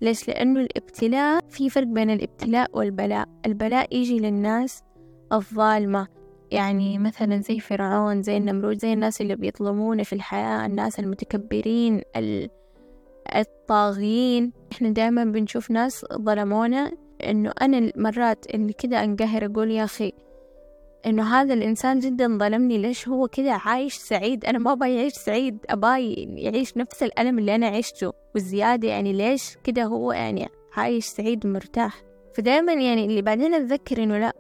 ليش؟ 0.02 0.28
لأنه 0.28 0.60
الابتلاء 0.60 1.44
في 1.50 1.70
فرق 1.70 1.88
بين 1.88 2.10
الابتلاء 2.10 2.78
والبلاء. 2.78 3.28
البلاء 3.46 3.98
يجي 3.98 4.20
للناس 4.20 4.84
الظالمة. 5.34 6.08
يعني 6.52 6.98
مثلا 6.98 7.42
زي 7.42 7.60
فرعون 7.60 8.22
زي 8.22 8.38
النمرود 8.38 8.78
زي 8.78 8.94
الناس 8.94 9.22
اللي 9.22 9.36
بيظلمونا 9.36 10.04
في 10.04 10.14
الحياة 10.14 10.66
الناس 10.66 11.00
المتكبرين 11.00 12.02
الطاغيين 13.36 14.52
إحنا 14.72 14.90
دائما 14.90 15.24
بنشوف 15.24 15.72
ناس 15.72 16.06
ظلمونا. 16.14 16.92
إنه 17.24 17.52
أنا 17.62 17.92
مرات 17.96 18.46
اللي 18.56 18.74
كده 18.74 19.04
أنقهر 19.04 19.46
أقول 19.46 19.72
يا 19.72 19.84
أخي 19.84 20.14
إنه 21.06 21.24
هذا 21.24 21.54
الإنسان 21.54 22.00
جدا 22.00 22.38
ظلمني. 22.38 22.78
ليش 22.78 23.08
هو 23.08 23.28
كده 23.28 23.52
عايش 23.52 23.96
سعيد؟ 23.96 24.46
أنا 24.46 24.58
ما 24.60 24.72
أبغى 24.72 24.96
يعيش 24.96 25.14
سعيد. 25.14 25.58
أبغى 25.70 26.14
يعيش 26.14 26.78
نفس 26.78 27.04
الألم 27.04 27.40
اللي 27.40 27.56
أنا 27.56 27.68
عشته 27.68 28.12
والزياده 28.36 28.88
يعني 28.88 29.14
ليش 29.14 29.58
كده 29.64 29.84
هو 29.84 30.12
يعني 30.12 30.48
عايش 30.74 31.06
سعيد 31.06 31.46
ومرتاح؟ 31.46 32.02
فدائما 32.34 32.74
يعني 32.74 33.06
اللي 33.06 33.22
بعدين 33.22 33.54
أتذكر 33.54 34.04
إنه 34.04 34.18
لا 34.18 34.34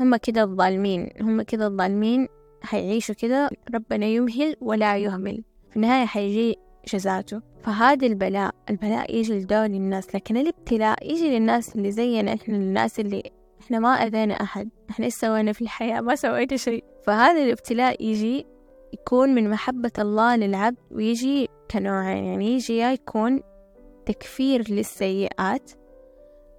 هم 0.00 0.16
كده 0.16 0.42
الظالمين. 0.42 1.08
هم 1.20 1.42
كده 1.42 1.66
الظالمين 1.66 2.28
حيعيشوا 2.62 3.14
كده. 3.14 3.50
ربنا 3.74 4.06
يمهل 4.06 4.56
ولا 4.60 4.96
يهمل. 4.96 5.44
في 5.70 5.76
النهاية 5.76 6.06
حيجي 6.06 6.56
جزاته. 6.94 7.40
فهذا 7.62 8.06
البلاء 8.06 8.54
البلاء 8.70 9.16
يجي 9.16 9.38
لدول 9.38 9.64
الناس. 9.64 10.14
لكن 10.14 10.36
الابتلاء 10.36 11.12
يجي 11.12 11.38
للناس 11.38 11.76
اللي 11.76 11.90
زينا 11.90 12.34
إحنا 12.34 12.56
الناس 12.56 13.00
اللي 13.00 13.22
إحنا 13.62 13.78
ما 13.78 13.88
أذينا 13.88 14.34
أحد 14.34 14.68
إحنا 14.90 15.04
إيش 15.04 15.14
سوينا 15.14 15.52
في 15.52 15.62
الحياة؟ 15.62 16.00
ما 16.00 16.14
سوينا 16.14 16.56
شيء. 16.56 16.84
فهذا 17.02 17.42
الابتلاء 17.42 18.04
يجي 18.04 18.46
يكون 18.92 19.34
من 19.34 19.50
محبة 19.50 19.92
الله 19.98 20.36
للعبد 20.36 20.76
ويجي 20.90 21.48
كنوعين 21.70 22.24
يعني 22.24 22.54
يجي 22.54 22.76
يا 22.76 22.92
يكون 22.92 23.40
تكفير 24.06 24.70
للسيئات 24.70 25.70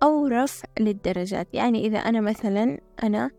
أو 0.03 0.27
رفع 0.27 0.67
للدرجات. 0.79 1.47
يعني 1.53 1.85
إذا 1.87 1.97
أنا 1.97 2.21
مثلا 2.21 2.79
أنا 3.03 3.31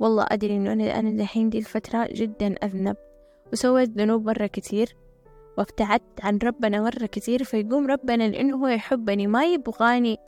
والله 0.00 0.26
أدري 0.30 0.56
إنه 0.56 0.72
أنا 0.72 0.98
أنا 0.98 1.10
دحين 1.10 1.50
دي 1.50 1.58
الفترة 1.58 2.08
جدا 2.12 2.54
أذنب 2.64 2.96
وسويت 3.52 3.90
ذنوب 3.90 4.26
مرة 4.26 4.46
كتير 4.46 4.96
وابتعدت 5.58 6.24
عن 6.24 6.38
ربنا 6.44 6.80
مرة 6.80 7.06
كتير 7.06 7.44
فيقوم 7.44 7.86
ربنا 7.86 8.28
لأنه 8.28 8.56
هو 8.56 8.66
يحبني. 8.66 9.26
ما 9.26 9.44
يبغاني 9.44 10.18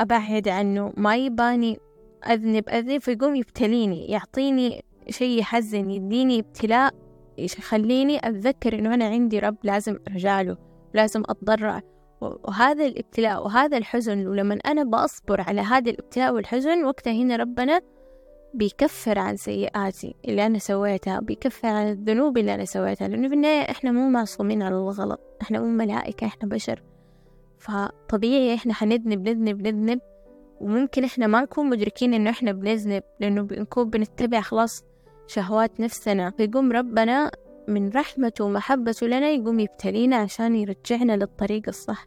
أبعد 0.00 0.48
عنه 0.48 0.92
ما 0.96 1.16
يباني 1.16 1.78
أذنب 2.26 2.68
أذنب 2.68 3.00
فيقوم 3.00 3.36
يبتليني 3.36 4.06
يعطيني 4.06 4.84
شيء 5.10 5.38
يحزن 5.38 5.90
يديني 5.90 6.38
ابتلاء 6.38 6.94
يخليني 7.38 8.28
أتذكر 8.28 8.78
إنه 8.78 8.94
أنا 8.94 9.04
عندي 9.04 9.38
رب 9.38 9.56
لازم 9.62 9.98
أرجع 10.08 10.40
له 10.40 10.56
لازم 10.94 11.22
أتضرع. 11.28 11.82
وهذا 12.20 12.86
الابتلاء 12.86 13.44
وهذا 13.44 13.76
الحزن 13.76 14.26
ولما 14.26 14.54
أنا 14.54 14.84
بأصبر 14.84 15.40
على 15.40 15.60
هذا 15.60 15.90
الابتلاء 15.90 16.34
والحزن 16.34 16.84
وقتها 16.84 17.12
هنا 17.12 17.36
ربنا 17.36 17.80
بيكفر 18.54 19.18
عن 19.18 19.36
سيئاتي 19.36 20.14
اللي 20.28 20.46
أنا 20.46 20.58
سويتها 20.58 21.20
بيكفر 21.20 21.68
عن 21.68 21.88
الذنوب 21.88 22.38
اللي 22.38 22.54
أنا 22.54 22.64
سويتها 22.64 23.08
لأنه 23.08 23.28
في 23.28 23.34
النهاية 23.34 23.70
إحنا 23.70 23.92
مو 23.92 24.08
معصومين 24.08 24.62
على 24.62 24.74
الغلط 24.74 25.20
إحنا 25.42 25.60
مو 25.60 25.66
ملائكة 25.66 26.26
إحنا 26.26 26.48
بشر. 26.48 26.82
فطبيعي 27.58 28.54
إحنا 28.54 28.74
حنذنب 28.74 29.28
نذنب 29.28 29.62
نذنب 29.66 30.00
وممكن 30.62 31.04
إحنا 31.04 31.26
ما 31.26 31.40
نكون 31.40 31.70
مدركين 31.70 32.14
إنه 32.14 32.30
إحنا 32.30 32.52
بنذنب 32.52 33.02
لأنه 33.20 33.42
بنكون 33.42 33.90
بنتبع 33.90 34.40
خلاص 34.40 34.84
شهوات 35.26 35.80
نفسنا. 35.80 36.30
فيقوم 36.30 36.72
ربنا 36.72 37.30
من 37.68 37.90
رحمته 37.90 38.44
ومحبته 38.44 39.06
لنا 39.06 39.30
يقوم 39.30 39.60
يبتلينا 39.60 40.16
عشان 40.16 40.56
يرجعنا 40.56 41.16
للطريق 41.16 41.62
الصح. 41.68 42.06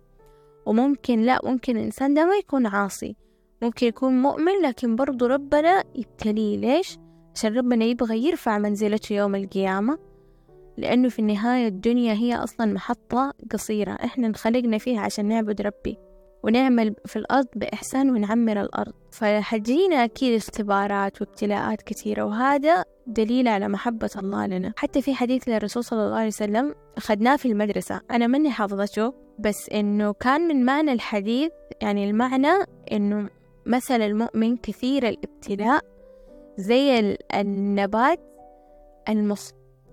وممكن 0.66 1.22
لا 1.22 1.40
ممكن 1.44 1.78
الإنسان 1.78 2.14
ده 2.14 2.26
ما 2.26 2.36
يكون 2.36 2.66
عاصي. 2.66 3.16
ممكن 3.62 3.88
يكون 3.88 4.22
مؤمن 4.22 4.62
لكن 4.64 4.96
برضو 4.96 5.26
ربنا 5.26 5.84
يبتليه. 5.96 6.58
ليش؟ 6.58 6.98
عشان 7.36 7.58
ربنا 7.58 7.86
يبغى 7.86 8.28
يرفع 8.28 8.58
منزلته 8.58 9.14
يوم 9.14 9.36
القيامة. 9.36 9.98
لأنه 10.78 11.10
في 11.10 11.20
النهاية 11.20 11.68
الدنيا 11.68 12.14
هي 12.14 12.36
أصلا 12.36 12.74
محطة 12.74 13.34
قصيرة. 13.52 13.92
إحنا 13.92 14.28
انخلقنا 14.28 14.78
فيها 14.78 15.02
عشان 15.02 15.26
نعبد 15.26 15.62
ربي. 15.62 15.98
ونعمل 16.46 16.96
في 17.06 17.16
الأرض 17.16 17.48
بإحسان 17.56 18.10
ونعمر 18.10 18.62
الأرض. 18.62 18.94
فحجينا 19.12 20.04
أكيد 20.04 20.36
اختبارات 20.36 21.22
وابتلاءات 21.22 21.82
كثيرة 21.82 22.24
وهذا 22.24 22.84
دليل 23.08 23.48
على 23.48 23.68
محبة 23.68 24.10
الله 24.18 24.46
لنا. 24.46 24.74
حتى 24.78 25.02
في 25.02 25.14
حديث 25.16 25.48
للرسول 25.50 25.84
صلى 25.84 26.06
الله 26.06 26.18
عليه 26.18 26.28
وسلم 26.28 26.76
أخذناه 26.98 27.36
في 27.36 27.48
المدرسة. 27.48 28.02
أنا 28.12 28.28
مني 28.28 28.52
حافظته 28.52 29.14
بس 29.40 29.70
إنه 29.74 30.14
كان 30.14 30.42
من 30.48 30.66
معنى 30.66 30.92
الحديث 30.92 31.52
يعني 31.82 32.10
المعنى 32.10 32.54
إنه 32.92 33.30
مثل 33.66 34.02
المؤمن 34.02 34.58
كثير 34.58 35.08
الابتلاء 35.10 35.82
زي 36.58 37.18
النبات 37.34 38.20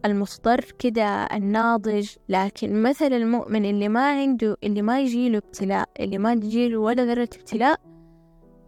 المصدر 0.05 0.61
كده 0.79 1.05
الناضج 1.25 2.09
لكن 2.29 2.83
مثل 2.83 3.12
المؤمن 3.12 3.65
اللي 3.65 3.88
ما 3.88 4.21
عنده 4.21 4.57
اللي 4.65 4.83
ما 4.83 5.01
يجيله 5.01 5.38
ابتلاء 5.38 5.88
اللي 6.01 6.19
ما 6.19 6.35
تجيله 6.35 6.79
ولا 6.79 7.05
ذرة 7.05 7.23
ابتلاء 7.23 7.81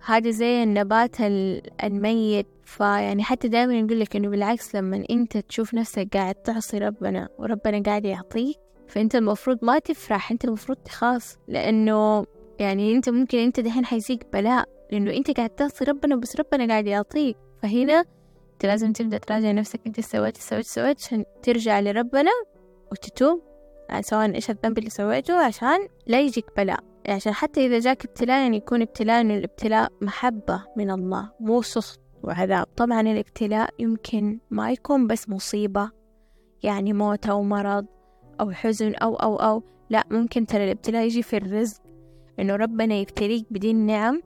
هذا 0.07 0.31
زي 0.31 0.63
النبات 0.63 1.17
الميت. 1.85 2.47
فيعني 2.65 3.23
حتى 3.23 3.49
دائما 3.49 3.75
يقول 3.75 4.01
لك 4.01 4.17
إنه 4.17 4.29
بالعكس 4.29 4.75
لما 4.77 5.05
أنت 5.11 5.37
تشوف 5.39 5.75
نفسك 5.75 6.09
قاعد 6.13 6.35
تعصي 6.35 6.79
ربنا 6.79 7.29
وربنا 7.39 7.83
قاعد 7.83 8.05
يعطيك 8.05 8.57
فأنت 8.89 9.15
المفروض 9.15 9.59
ما 9.63 9.79
تفرح 9.79 10.31
أنت 10.31 10.45
المفروض 10.45 10.79
تخاف. 10.79 11.37
لأنه 11.49 12.27
يعني 12.59 12.95
أنت 12.97 13.09
ممكن 13.09 13.39
أنت 13.39 13.61
دحين 13.61 13.85
حيجيك 13.85 14.27
بلاء 14.33 14.69
لأنه 14.93 15.13
أنت 15.13 15.31
قاعد 15.31 15.51
تعصي 15.51 15.85
ربنا 15.85 16.17
بس 16.17 16.37
ربنا 16.37 16.67
قاعد 16.69 16.87
يعطيك. 16.87 17.37
فهنا 17.63 18.05
لازم 18.67 18.93
تبدأ 18.93 19.19
تراجع 19.19 19.53
نفسك 19.53 19.81
انت 19.87 20.01
سويت 20.01 20.37
سويت 20.37 20.67
سويت 20.67 21.01
عشان 21.01 21.25
ترجع 21.43 21.81
لربنا 21.81 22.31
وتتوب 22.93 23.43
يعني 23.89 24.03
سواء 24.03 24.35
إيش 24.35 24.51
الذنب 24.51 24.79
اللي 24.79 24.91
سويته 24.91 25.45
عشان 25.45 25.89
لا 26.07 26.21
يجيك 26.21 26.47
بلاء. 26.57 26.81
يعني 27.05 27.17
عشان 27.17 27.33
حتى 27.33 27.67
إذا 27.67 27.79
جاك 27.79 28.05
ابتلاء 28.05 28.43
يعني 28.43 28.57
يكون 28.57 28.83
ابتلاء 28.83 29.21
إنه 29.21 29.35
الابتلاء 29.35 29.93
محبة 30.01 30.65
من 30.77 30.91
الله 30.91 31.31
مو 31.41 31.63
سخط 31.63 32.01
وعذاب. 32.23 32.67
طبعا 32.77 33.01
الابتلاء 33.01 33.71
يمكن 33.79 34.39
ما 34.51 34.73
يكون 34.73 35.07
بس 35.07 35.29
مصيبة 35.29 35.91
يعني 36.63 36.93
موت 36.93 37.27
أو 37.27 37.43
مرض 37.43 37.87
أو 38.41 38.51
حزن 38.51 38.95
أو 38.95 39.15
أو 39.15 39.37
أو 39.37 39.63
لا 39.91 40.05
ممكن 40.11 40.47
ترى 40.47 40.65
الابتلاء 40.65 41.05
يجي 41.05 41.23
في 41.23 41.37
الرزق 41.37 41.83
إنه 42.39 42.57
ربنا 42.57 42.95
يبتليك 42.95 43.47
بدين 43.51 43.87
نعم 43.87 44.21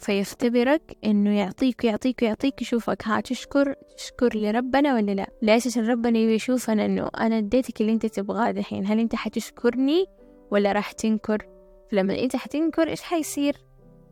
فيختبرك 0.00 0.96
إنه 1.04 1.38
يعطيك 1.38 1.84
ويعطيك 1.84 2.22
ويعطيك 2.22 2.62
يشوفك. 2.62 3.02
ها 3.04 3.20
تشكر 3.20 3.74
تشكر 3.96 4.36
لربنا 4.36 4.94
ولا 4.94 5.12
لا؟ 5.12 5.26
ليش 5.42 5.66
عشان 5.66 5.86
ربنا 5.86 6.18
يشوفنا 6.18 6.84
إنه 6.84 7.08
أنا 7.20 7.38
اديتك 7.38 7.80
اللي 7.80 7.92
أنت 7.92 8.06
تبغاه 8.06 8.50
دحين. 8.50 8.86
هل 8.86 9.00
أنت 9.00 9.14
حتشكرني 9.14 10.06
ولا 10.50 10.72
راح 10.72 10.92
تنكر؟ 10.92 11.46
فلما 11.92 12.18
أنت 12.22 12.36
حتنكر 12.36 12.88
إيش 12.88 13.02
حيصير؟ 13.02 13.56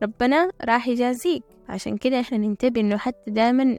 ربنا 0.02 0.50
راح 0.64 0.88
يجازيك. 0.88 1.42
عشان 1.68 1.96
كده 1.96 2.20
إحنا 2.20 2.38
ننتبه 2.38 2.80
إنه 2.80 2.96
حتى 2.96 3.30
دائما 3.30 3.78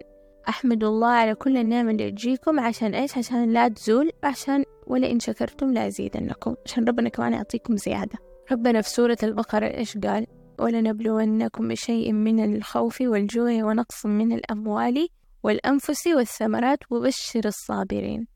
أحمد 0.49 0.83
الله 0.83 1.07
على 1.07 1.35
كل 1.35 1.57
النعم 1.57 1.89
اللي 1.89 2.11
تجيكم. 2.11 2.59
عشان 2.59 2.95
إيش؟ 2.95 3.17
عشان 3.17 3.53
لا 3.53 3.67
تزول 3.67 4.11
عشان 4.23 4.63
ولا 4.87 5.11
إن 5.11 5.19
شكرتم 5.19 5.73
لا 5.73 5.87
أزيدنكم. 5.87 6.55
عشان 6.65 6.85
ربنا 6.85 7.09
كمان 7.09 7.33
يعطيكم 7.33 7.77
زيادة. 7.77 8.19
ربنا 8.51 8.81
في 8.81 8.89
سورة 8.89 9.17
البقرة 9.23 9.65
إيش 9.65 9.97
قال؟ 9.97 10.27
ولنبلونكم 10.59 11.67
بشيء 11.67 12.13
من 12.13 12.55
الخوف 12.55 13.01
والجوع 13.01 13.63
ونقص 13.63 14.05
من 14.05 14.31
الأموال 14.31 15.07
والأنفس 15.43 16.07
والثمرات 16.07 16.79
وبشر 16.91 17.41
الصابرين. 17.45 18.27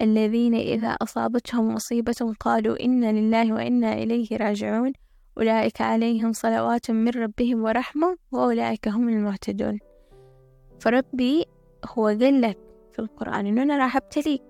الذين 0.00 0.54
إذا 0.54 0.88
أصابتهم 0.88 1.74
مصيبة 1.74 2.34
قالوا 2.40 2.84
إنا 2.84 3.12
لله 3.12 3.52
وإنا 3.52 3.92
إليه 3.92 4.36
راجعون. 4.36 4.92
أولئك 5.38 5.80
عليهم 5.80 6.32
صلوات 6.32 6.90
من 6.90 7.08
ربهم 7.08 7.64
ورحمة 7.64 8.16
وأولئك 8.32 8.88
هم 8.88 9.08
المهتدون. 9.08 9.78
فربي 10.80 11.44
هو 11.86 12.06
قال 12.06 12.40
لك 12.40 12.58
في 12.92 12.98
القرآن 12.98 13.46
إنه 13.46 13.62
أنا 13.62 13.78
راح 13.78 13.96
أبتليك 13.96 14.42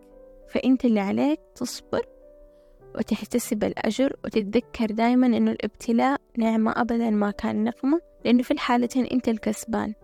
فأنت 0.49 0.85
اللي 0.85 1.01
عليك 1.01 1.41
تصبر 1.55 2.01
وتحتسب 2.95 3.65
الأجر 3.65 4.17
وتتذكر 4.25 4.87
دايما 4.87 5.27
إنه 5.27 5.51
الابتلاء 5.51 6.21
نعمة 6.39 6.73
أبدا 6.77 7.11
ما 7.11 7.31
كان 7.31 7.65
نقمة 7.65 8.01
لأنه 8.25 8.43
في 8.43 8.51
الحالتين 8.51 9.05
أنت 9.05 9.29
الكسبان. 9.29 9.95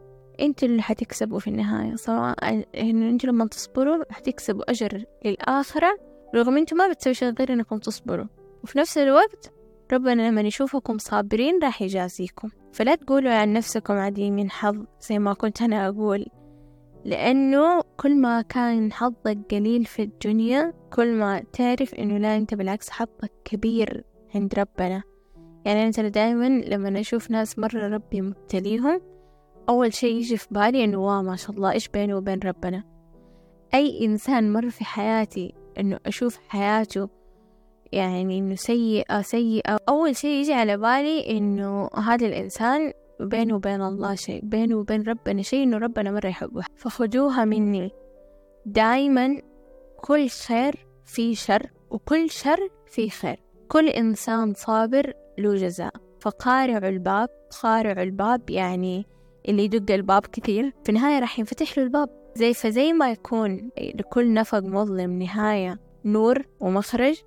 أنتوا 0.41 0.69
اللي 0.69 0.83
حتكسبوا 0.83 1.39
في 1.39 1.47
النهاية 1.47 1.97
سواء 1.97 2.65
إنه 2.77 3.11
أنتوا 3.11 3.31
لما 3.31 3.47
تصبروا 3.47 4.05
حتكسبوا 4.11 4.71
أجر 4.71 5.05
للآخرة 5.25 5.99
رغم 6.35 6.57
إنتوا 6.57 6.79
ما 6.79 6.89
بتسوي 6.89 7.15
شيء 7.15 7.35
غير 7.39 7.53
إنكم 7.53 7.79
تصبروا. 7.79 8.27
وفي 8.65 8.79
نفس 8.79 8.99
الوقت 8.99 9.53
ربنا 9.93 10.29
لما 10.29 10.41
يشوفكم 10.41 10.99
صابرين 10.99 11.59
راح 11.63 11.83
يجازيكم. 11.83 12.49
فلا 12.73 12.95
تقولوا 12.95 13.33
عن 13.33 13.53
نفسكم 13.53 13.95
عديمين 13.95 14.51
حظ 14.51 14.85
زي 15.01 15.19
ما 15.19 15.33
كنت 15.33 15.63
أنا 15.63 15.89
أقول. 15.89 16.27
لأنه 17.09 17.81
كل 17.97 18.17
ما 18.17 18.43
كان 18.43 18.93
حظك 18.93 19.39
قليل 19.51 19.85
في 19.85 20.03
الدنيا 20.03 20.73
كل 20.93 21.15
ما 21.15 21.43
تعرف 21.53 21.95
إنه 21.95 22.19
لا 22.19 22.37
أنت 22.37 22.55
بالعكس 22.55 22.91
حظك 22.91 23.33
كبير 23.45 24.05
عند 24.35 24.55
ربنا. 24.55 25.03
يعني 25.65 25.91
أنا 25.99 26.09
دائما 26.09 26.49
لما 26.49 27.01
أشوف 27.01 27.31
ناس 27.31 27.59
مرة 27.59 27.89
ربي 27.89 28.21
مبتليهم 28.21 29.01
أول 29.69 29.95
شي 29.95 30.07
يجي 30.07 30.37
في 30.37 30.47
بالي 30.51 30.85
إنه 30.85 30.99
واه 30.99 31.23
ما 31.23 31.37
شاء 31.37 31.57
الله 31.57 31.73
إيش 31.73 31.89
بينه 31.89 32.17
وبين 32.17 32.39
ربنا؟ 32.45 32.85
أي 33.75 34.05
إنسان 34.05 34.53
مر 34.53 34.71
في 34.71 34.85
حياتي 34.85 35.55
إنه 35.79 35.99
أشوف 36.07 36.39
حياته 36.49 37.09
يعني 37.93 38.39
إنه 38.39 38.55
سيئة 38.55 39.23
سيئة 39.23 39.79
أول 39.89 40.17
شي 40.17 40.41
يجي 40.41 40.53
على 40.53 40.77
بالي 40.77 41.39
إنه 41.39 41.91
هذا 41.95 42.27
الإنسان 42.27 42.93
بينه 43.21 43.55
وبين 43.55 43.83
الله 43.83 44.15
شيء 44.15 44.41
بينه 44.45 44.77
وبين 44.77 45.03
ربنا 45.03 45.43
شيء 45.43 45.63
إنه 45.63 45.79
ربنا 45.79 46.11
مرة 46.11 46.27
يحبه. 46.27 46.65
فخذوها 46.77 47.45
مني. 47.45 47.91
دايما 48.67 49.43
كل 49.97 50.29
خير 50.29 50.87
في 51.05 51.35
شر 51.35 51.71
وكل 51.91 52.31
شر 52.31 52.69
في 52.87 53.11
خير. 53.11 53.37
كل 53.69 53.89
إنسان 53.89 54.55
صابر 54.55 55.13
له 55.39 55.55
جزاء. 55.55 55.93
فقارع 56.21 56.89
الباب. 56.89 57.29
قارع 57.63 58.03
الباب 58.03 58.51
يعني 58.51 59.07
اللي 59.49 59.65
يدق 59.65 59.95
الباب 59.95 60.27
كثير. 60.27 60.73
في 60.83 60.89
النهاية 60.89 61.19
راح 61.19 61.39
ينفتح 61.39 61.79
له 61.79 61.85
الباب. 61.85 62.09
زي 62.37 62.55
فزي 62.55 62.93
ما 62.93 63.11
يكون 63.11 63.71
لكل 63.95 64.35
نفق 64.35 64.59
مظلم 64.59 65.19
نهاية 65.19 65.79
نور 66.05 66.47
ومخرج 66.61 67.23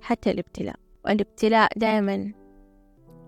حتى 0.00 0.30
الابتلاء. 0.30 0.76
والابتلاء 1.04 1.78
دائما 1.78 2.32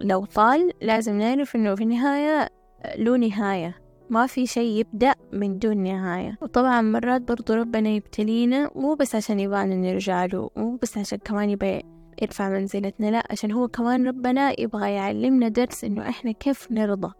لو 0.00 0.24
طال 0.24 0.70
لازم 0.82 1.18
نعرف 1.18 1.56
إنه 1.56 1.74
في 1.74 1.82
النهاية 1.82 2.48
له 2.96 3.16
نهاية. 3.16 3.76
ما 4.10 4.26
في 4.26 4.46
شيء 4.46 4.80
يبدأ 4.80 5.14
من 5.32 5.58
دون 5.58 5.76
نهاية. 5.76 6.38
وطبعا 6.42 6.80
مرات 6.80 7.22
برضو 7.22 7.54
ربنا 7.54 7.88
يبتلينا 7.88 8.70
مو 8.74 8.94
بس 8.94 9.14
عشان 9.14 9.40
يبغانا 9.40 9.74
نرجع 9.74 10.24
له 10.24 10.50
مو 10.56 10.76
بس 10.82 10.98
عشان 10.98 11.18
كمان 11.18 11.50
يبغى 11.50 11.82
يرفع 12.22 12.48
منزلتنا 12.48 13.10
لا 13.10 13.22
عشان 13.30 13.52
هو 13.52 13.68
كمان 13.68 14.06
ربنا 14.08 14.60
يبغى 14.60 14.92
يعلمنا 14.92 15.48
درس 15.48 15.84
إنه 15.84 16.08
إحنا 16.08 16.32
كيف 16.32 16.72
نرضى. 16.72 17.12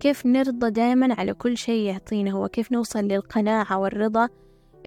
كيف 0.00 0.26
نرضى 0.26 0.70
دائما 0.70 1.14
على 1.18 1.34
كل 1.34 1.56
شيء 1.56 1.82
يعطينا 1.86 2.30
هو 2.30 2.48
كيف 2.48 2.72
نوصل 2.72 3.00
للقناعة 3.04 3.78
والرضا 3.78 4.28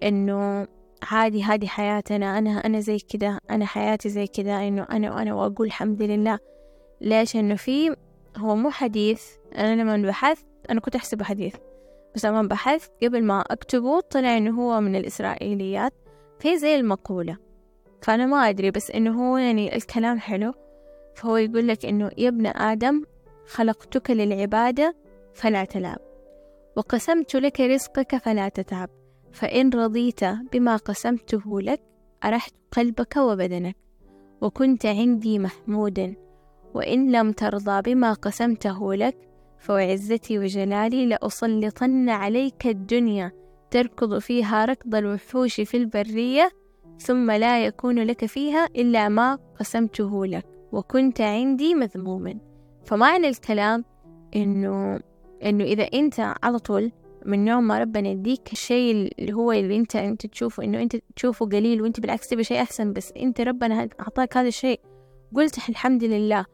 إنه 0.03 0.67
عادي 1.12 1.43
هذه 1.43 1.65
حياتنا 1.67 2.38
أنا 2.38 2.49
أنا 2.65 2.79
زي 2.79 2.97
كده 2.99 3.39
أنا 3.49 3.65
حياتي 3.65 4.10
زي 4.10 4.27
كده 4.27 4.67
إنه 4.67 4.88
أنا 4.91 5.15
وأنا 5.15 5.34
وأقول 5.34 5.67
الحمد 5.67 6.01
لله. 6.01 6.39
ليش؟ 7.01 7.35
إنه 7.35 7.55
في 7.55 7.95
هو 8.37 8.55
مو 8.55 8.69
حديث. 8.69 9.23
أنا 9.57 9.81
لما 9.81 10.07
بحثت 10.07 10.47
أنا 10.69 10.79
كنت 10.79 10.95
أحسبه 10.95 11.25
حديث. 11.25 11.55
بس 12.15 12.25
لما 12.25 12.41
بحثت 12.41 12.91
قبل 13.03 13.23
ما 13.23 13.41
أكتبه 13.41 13.99
طلع 13.99 14.37
إنه 14.37 14.61
هو 14.61 14.81
من 14.81 14.95
الإسرائيليات. 14.95 15.93
فهي 16.39 16.57
زي 16.57 16.75
المقولة. 16.75 17.37
فأنا 18.01 18.25
ما 18.25 18.49
أدري 18.49 18.71
بس 18.71 18.91
إنه 18.91 19.31
هو 19.31 19.37
يعني 19.37 19.75
الكلام 19.75 20.19
حلو. 20.19 20.53
فهو 21.15 21.37
يقول 21.37 21.67
لك 21.67 21.85
إنه 21.85 22.11
يا 22.17 22.27
ابن 22.27 22.47
آدم 22.47 23.03
خلقتك 23.47 24.11
للعبادة 24.11 24.95
فلا 25.33 25.65
تلعب 25.65 25.99
وقسمت 26.77 27.35
لك 27.35 27.59
رزقك 27.59 28.17
فلا 28.17 28.49
تتعب. 28.49 28.89
فإن 29.31 29.69
رضيت 29.69 30.25
بما 30.25 30.75
قسمته 30.75 31.61
لك 31.61 31.81
أرحت 32.23 32.53
قلبك 32.71 33.17
وبدنك. 33.17 33.75
وكنت 34.41 34.85
عندي 34.85 35.39
محمودا 35.39 36.15
وإن 36.73 37.12
لم 37.12 37.31
ترضى 37.31 37.81
بما 37.81 38.13
قسمته 38.13 38.93
لك 38.93 39.17
فوعزتي 39.60 40.39
وجلالي 40.39 41.05
لأسلطن 41.05 42.10
عليك 42.10 42.67
الدنيا 42.67 43.31
تركض 43.71 44.17
فيها 44.17 44.65
ركض 44.65 44.95
الوحوش 44.95 45.62
في 45.62 45.77
البرية 45.77 46.49
ثم 46.99 47.31
لا 47.31 47.65
يكون 47.65 47.99
لك 47.99 48.25
فيها 48.25 48.65
إلا 48.75 49.10
ما 49.10 49.36
قسمته 49.60 50.25
لك 50.25 50.45
وكنت 50.71 51.21
عندي 51.21 51.75
مذموما. 51.75 52.39
فمعنى 52.86 53.27
الكلام؟ 53.27 53.86
إنه 54.36 54.99
إنه 55.43 55.63
إذا 55.63 55.84
أنت 55.84 56.34
على 56.43 56.60
طول 56.60 56.91
من 57.25 57.47
يوم 57.47 57.67
ما 57.67 57.79
ربنا 57.79 58.10
يديك 58.10 58.51
الشيء 58.51 59.13
اللي 59.19 59.34
هو 59.34 59.51
اللي 59.51 59.75
أنت 59.77 59.95
أنت 59.95 60.25
تشوفه 60.25 60.63
إنه 60.63 60.81
أنت 60.81 60.97
تشوفه 61.15 61.45
قليل 61.45 61.81
وأنت 61.81 61.99
بالعكس 61.99 62.27
تبي 62.27 62.43
شيء 62.43 62.62
أحسن 62.62 62.93
بس 62.93 63.12
أنت 63.17 63.41
ربنا 63.41 63.89
أعطاك 63.99 64.38
هذا 64.38 64.47
الشيء. 64.47 64.79
قلت 65.36 65.69
الحمد 65.69 66.03
لله. 66.03 66.45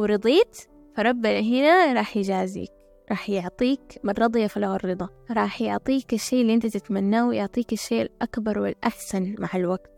ورضيت 0.00 0.58
فربنا 0.96 1.40
هنا 1.40 1.92
راح 1.92 2.16
يجازيك 2.16 2.72
راح 3.10 3.30
يعطيك 3.30 3.80
من 4.04 4.14
رضي 4.18 4.48
فله 4.48 4.76
الرضا 4.76 5.08
راح 5.30 5.62
يعطيك 5.62 6.14
الشيء 6.14 6.40
اللي 6.42 6.54
أنت 6.54 6.66
تتمناه 6.66 7.28
ويعطيك 7.28 7.72
الشيء 7.72 8.02
الأكبر 8.02 8.58
والأحسن 8.58 9.34
مع 9.38 9.48
الوقت. 9.54 9.90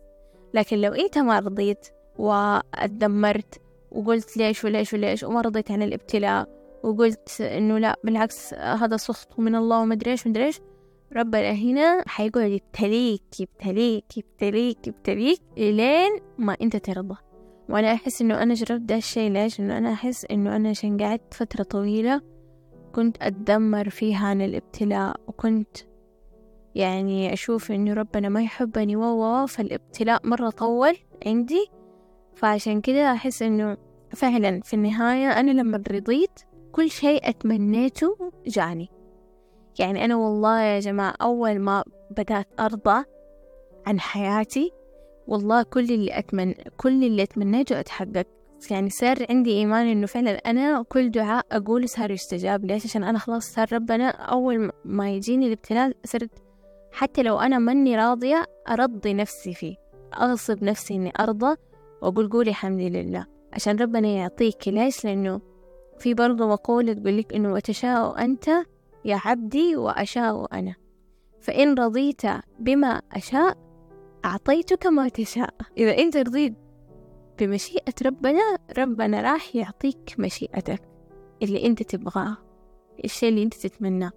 لكن 0.54 0.80
لو 0.80 0.92
أنت 0.92 1.18
ما 1.18 1.38
رضيت 1.38 1.88
واتدمرت 2.18 3.60
وقلت 3.90 4.36
ليش 4.36 4.64
وليش 4.64 4.94
وليش 4.94 5.22
وما 5.22 5.40
رضيت 5.40 5.70
عن 5.70 5.82
الابتلاء 5.82 6.48
وقلت 6.82 7.40
إنه 7.40 7.78
لا 7.78 7.96
بالعكس 8.04 8.54
هذا 8.54 8.96
سخط 8.96 9.38
من 9.38 9.54
الله 9.54 9.80
وما 9.80 9.94
أدري 9.94 10.10
إيش 10.10 10.26
مدري 10.26 10.44
إيش 10.44 10.60
ربنا 11.16 11.52
هنا 11.52 12.04
حيقعد 12.06 12.50
يبتليك 12.50 13.40
يبتليك 13.40 14.16
يبتليك 14.16 14.86
يبتليك 14.86 15.40
إلين 15.58 16.10
ما 16.38 16.56
أنت 16.62 16.76
ترضى. 16.76 17.16
وأنا 17.68 17.92
أحس 17.92 18.22
إنه 18.22 18.42
أنا 18.42 18.54
جربت 18.54 18.80
ده 18.82 18.96
الشي 18.96 19.28
ليش؟ 19.28 19.60
إنه 19.60 19.78
أنا 19.78 19.92
أحس 19.92 20.24
إنه 20.30 20.56
أنا 20.56 20.68
عشان 20.68 21.02
قعدت 21.02 21.34
فترة 21.34 21.62
طويلة 21.62 22.20
كنت 22.94 23.16
أتدمر 23.22 23.88
فيها 23.88 24.26
عن 24.26 24.42
الابتلاء 24.42 25.16
وكنت 25.26 25.76
يعني 26.74 27.32
أشوف 27.32 27.70
إنه 27.72 27.94
ربنا 27.94 28.28
ما 28.28 28.42
يحبني 28.42 28.96
و 28.96 29.46
فالابتلاء 29.46 30.26
مرة 30.26 30.50
طول 30.50 30.96
عندي. 31.26 31.66
فعشان 32.34 32.80
كده 32.80 33.12
أحس 33.12 33.42
إنه 33.42 33.76
فعلا 34.10 34.60
في 34.60 34.74
النهاية 34.74 35.40
أنا 35.40 35.50
لما 35.50 35.82
رضيت 35.90 36.40
كل 36.72 36.90
شيء 36.90 37.28
أتمنيته 37.28 38.32
جاني. 38.46 38.88
يعني 39.78 40.04
أنا 40.04 40.16
والله 40.16 40.60
يا 40.60 40.80
جماعة 40.80 41.14
أول 41.22 41.58
ما 41.58 41.84
بدأت 42.10 42.48
أرضى 42.60 43.04
عن 43.86 44.00
حياتي 44.00 44.72
والله 45.32 45.62
كل 45.62 45.84
اللي 45.84 46.18
أتمنى 46.18 46.54
كل 46.76 47.04
اللي 47.04 47.22
أتمنيته 47.22 47.80
أتحقق. 47.80 48.26
يعني 48.70 48.90
صار 48.90 49.26
عندي 49.30 49.50
إيمان 49.50 49.86
إنه 49.86 50.06
فعلا 50.06 50.30
أنا 50.30 50.82
كل 50.82 51.10
دعاء 51.10 51.46
أقول 51.52 51.88
صار 51.88 52.10
يستجاب. 52.10 52.64
ليش؟ 52.64 52.84
عشان 52.84 53.04
أنا 53.04 53.18
خلاص 53.18 53.44
صار 53.44 53.72
ربنا 53.72 54.08
أول 54.10 54.70
ما 54.84 55.10
يجيني 55.10 55.46
الابتلاء 55.46 55.92
صرت 56.04 56.30
حتى 56.92 57.22
لو 57.22 57.38
أنا 57.38 57.58
ماني 57.58 57.96
راضية 57.96 58.44
أرضي 58.68 59.14
نفسي 59.14 59.54
فيه. 59.54 59.76
أغصب 60.14 60.64
نفسي 60.64 60.94
إني 60.94 61.12
أرضى 61.20 61.56
وأقول 62.02 62.28
قولي 62.28 62.50
الحمد 62.50 62.80
لله. 62.80 63.26
عشان 63.52 63.76
ربنا 63.76 64.08
يعطيك. 64.08 64.68
ليش؟ 64.68 65.04
لأنه 65.04 65.40
في 65.98 66.14
برضو 66.14 66.48
مقولة 66.48 66.92
تقول 66.92 67.18
لك 67.18 67.34
إنه 67.34 67.52
وتشاء 67.52 68.24
أنت 68.24 68.48
يا 69.04 69.20
عبدي 69.24 69.76
وأشاء 69.76 70.46
أنا 70.52 70.74
فإن 71.40 71.74
رضيت 71.74 72.22
بما 72.58 73.00
أشاء 73.12 73.71
أعطيتك 74.24 74.86
ما 74.86 75.08
تشاء. 75.08 75.54
إذا 75.78 75.98
أنت 75.98 76.16
رضيت 76.16 76.54
بمشيئة 77.38 77.94
ربنا 78.06 78.40
ربنا 78.78 79.22
راح 79.32 79.56
يعطيك 79.56 80.14
مشيئتك 80.18 80.82
اللي 81.42 81.66
أنت 81.66 81.82
تبغاه 81.82 82.36
الشيء 83.04 83.28
اللي 83.28 83.42
أنت 83.42 83.54
تتمناه. 83.54 84.12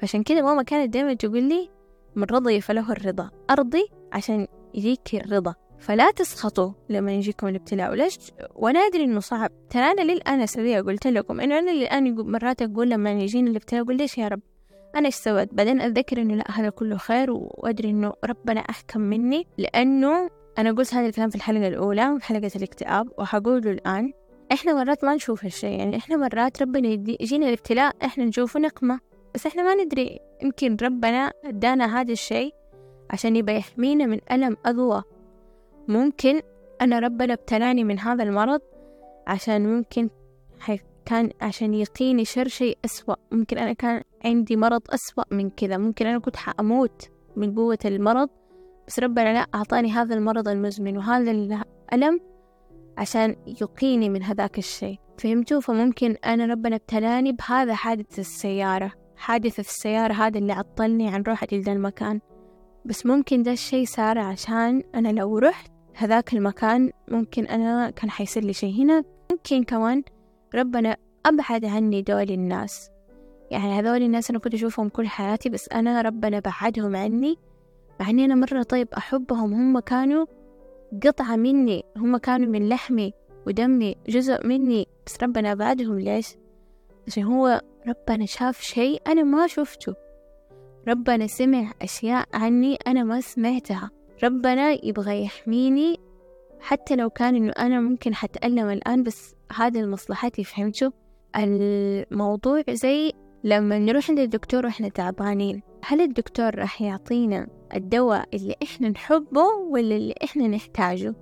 فعشان 0.00 0.22
كده 0.22 0.42
ماما 0.42 0.62
كانت 0.62 0.92
دايما 0.94 1.14
تقول 1.14 1.42
لي 1.42 1.70
من 2.16 2.24
رضي 2.24 2.60
فله 2.60 2.92
الرضا. 2.92 3.30
أرضي 3.50 3.88
عشان 4.12 4.46
يجيك 4.74 5.14
الرضا. 5.14 5.54
فلا 5.78 6.10
تسخطوا 6.10 6.72
لما 6.88 7.12
يجيكم 7.12 7.48
الابتلاء. 7.48 7.90
وليش؟ 7.90 8.18
وأنا 8.54 8.80
أدري 8.80 9.04
إنه 9.04 9.20
صعب. 9.20 9.50
ترى 9.70 9.82
أنا 9.82 10.12
للان 10.12 10.40
اسويها 10.40 10.80
قلت 10.80 11.06
لكم 11.06 11.40
إنه 11.40 11.58
أنا 11.58 11.70
للآن 11.70 12.14
مرات 12.14 12.62
أقول 12.62 12.90
لما 12.90 13.12
يجيني 13.12 13.50
الابتلاء 13.50 13.82
أقول 13.82 13.96
ليش 13.96 14.18
يا 14.18 14.28
رب؟ 14.28 14.40
أنا 14.96 15.06
إيش 15.06 15.14
سويت؟ 15.14 15.54
بعدين 15.54 15.80
أتذكر 15.80 16.22
إنه 16.22 16.34
لا 16.34 16.44
هذا 16.50 16.70
كله 16.70 16.96
خير 16.96 17.30
وأدري 17.30 17.90
إنه 17.90 18.12
ربنا 18.24 18.60
أحكم 18.60 19.00
مني 19.00 19.46
لأنه 19.58 20.30
أنا 20.58 20.72
قلت 20.72 20.94
هذا 20.94 21.06
الكلام 21.06 21.30
في 21.30 21.36
الحلقة 21.36 21.68
الأولى 21.68 22.16
في 22.20 22.24
حلقة 22.24 22.50
الاكتئاب 22.56 23.08
وحقوله 23.18 23.70
الآن. 23.70 24.12
إحنا 24.52 24.72
مرات 24.72 25.04
ما 25.04 25.14
نشوف 25.14 25.44
هالشيء 25.44 25.78
يعني 25.78 25.96
إحنا 25.96 26.16
مرات 26.16 26.62
ربنا 26.62 26.88
يجينا 26.88 27.46
الابتلاء 27.46 27.96
إحنا 28.04 28.24
نشوفه 28.24 28.60
نقمه 28.60 29.00
بس 29.34 29.46
إحنا 29.46 29.62
ما 29.62 29.84
ندري 29.84 30.18
يمكن 30.42 30.76
ربنا 30.82 31.32
أدانا 31.44 32.00
هذا 32.00 32.12
الشيء 32.12 32.54
عشان 33.10 33.36
يبقى 33.36 33.56
يحمينا 33.56 34.06
من 34.06 34.18
ألم 34.32 34.56
أذوى 34.66 35.02
ممكن 35.88 36.42
أنا 36.80 36.98
ربنا 36.98 37.32
ابتلاني 37.32 37.84
من 37.84 37.98
هذا 37.98 38.22
المرض 38.22 38.60
عشان 39.26 39.76
ممكن 39.76 40.10
كان 41.06 41.30
عشان 41.40 41.74
يقيني 41.74 42.24
شر 42.24 42.48
شيء 42.48 42.78
أسوأ. 42.84 43.14
ممكن 43.32 43.58
أنا 43.58 43.72
كان 43.72 44.02
عندي 44.24 44.56
مرض 44.56 44.82
أسوأ 44.90 45.24
من 45.30 45.50
كذا. 45.50 45.76
ممكن 45.76 46.06
أنا 46.06 46.18
كنت 46.18 46.36
حأموت 46.36 47.08
من 47.36 47.54
قوة 47.54 47.78
المرض 47.84 48.28
بس 48.88 48.98
ربنا 48.98 49.32
لا 49.32 49.46
أعطاني 49.54 49.90
هذا 49.92 50.14
المرض 50.14 50.48
المزمن 50.48 50.96
وهذا 50.96 51.30
الألم 51.30 52.20
عشان 52.98 53.36
يقيني 53.60 54.08
من 54.08 54.22
هذاك 54.22 54.58
الشيء. 54.58 54.98
فهمتوا؟ 55.18 55.60
فممكن 55.60 56.16
أنا 56.24 56.46
ربنا 56.46 56.76
ابتلاني 56.76 57.32
بهذا 57.32 57.74
حادث 57.74 58.18
السيارة. 58.18 58.92
حادث 59.16 59.60
السيارة 59.60 60.12
هذا 60.12 60.38
اللي 60.38 60.52
عطلني 60.52 61.08
عن 61.08 61.22
روحتي 61.22 61.58
لذا 61.58 61.72
المكان. 61.72 62.20
بس 62.84 63.06
ممكن 63.06 63.42
ده 63.42 63.52
الشي 63.52 63.86
صار 63.86 64.18
عشان 64.18 64.82
أنا 64.94 65.08
لو 65.08 65.38
رحت 65.38 65.70
هذاك 65.94 66.34
المكان 66.34 66.90
ممكن 67.10 67.46
أنا 67.46 67.90
كان 67.90 68.10
حيصير 68.10 68.44
لي 68.44 68.52
شي 68.52 68.82
هنا. 68.82 69.04
ممكن 69.32 69.64
كمان 69.64 70.02
ربنا 70.54 70.96
أبعد 71.26 71.64
عني 71.64 72.02
دول 72.02 72.30
الناس. 72.30 72.90
يعني 73.50 73.80
هذول 73.80 74.02
الناس 74.02 74.30
أنا 74.30 74.38
كنت 74.38 74.54
أشوفهم 74.54 74.88
كل 74.88 75.06
حياتي 75.06 75.48
بس 75.48 75.68
أنا 75.68 76.02
ربنا 76.02 76.40
بعدهم 76.40 76.96
عني. 76.96 77.38
مع 78.00 78.10
إني 78.10 78.24
أنا 78.24 78.34
مرة 78.34 78.62
طيب 78.62 78.88
أحبهم 78.96 79.54
هم 79.54 79.78
كانوا 79.78 80.26
قطعة 81.06 81.36
مني 81.36 81.84
هم 81.96 82.16
كانوا 82.16 82.48
من 82.48 82.68
لحمي 82.68 83.12
ودمي 83.46 83.96
جزء 84.08 84.46
مني 84.46 84.86
بس 85.06 85.22
ربنا 85.22 85.54
بعدهم 85.54 85.98
ليش؟ 85.98 86.36
عشان 87.06 87.22
هو 87.22 87.60
ربنا 87.88 88.26
شاف 88.26 88.60
شيء 88.60 89.02
أنا 89.06 89.22
ما 89.22 89.46
شفته. 89.46 89.94
ربنا 90.88 91.26
سمع 91.26 91.72
أشياء 91.82 92.28
عني 92.34 92.78
أنا 92.86 93.02
ما 93.02 93.20
سمعتها. 93.20 93.90
ربنا 94.24 94.84
يبغى 94.84 95.24
يحميني 95.24 96.00
حتى 96.60 96.96
لو 96.96 97.10
كان 97.10 97.36
إنه 97.36 97.52
أنا 97.58 97.80
ممكن 97.80 98.14
حتألم 98.14 98.68
الآن 98.68 99.02
بس 99.02 99.33
هذا 99.54 99.80
لمصلحتي 99.82 100.44
فهمتوا؟ 100.44 100.90
الموضوع 101.36 102.62
زي 102.70 103.12
لما 103.44 103.78
نروح 103.78 104.10
عند 104.10 104.18
الدكتور 104.18 104.66
وإحنا 104.66 104.88
تعبانين 104.88 105.62
هل 105.84 106.00
الدكتور 106.00 106.54
راح 106.54 106.82
يعطينا 106.82 107.46
الدواء 107.74 108.28
اللي 108.34 108.56
إحنا 108.62 108.88
نحبه 108.88 109.44
ولا 109.70 109.96
اللي 109.96 110.14
إحنا 110.24 110.48
نحتاجه؟ 110.48 111.14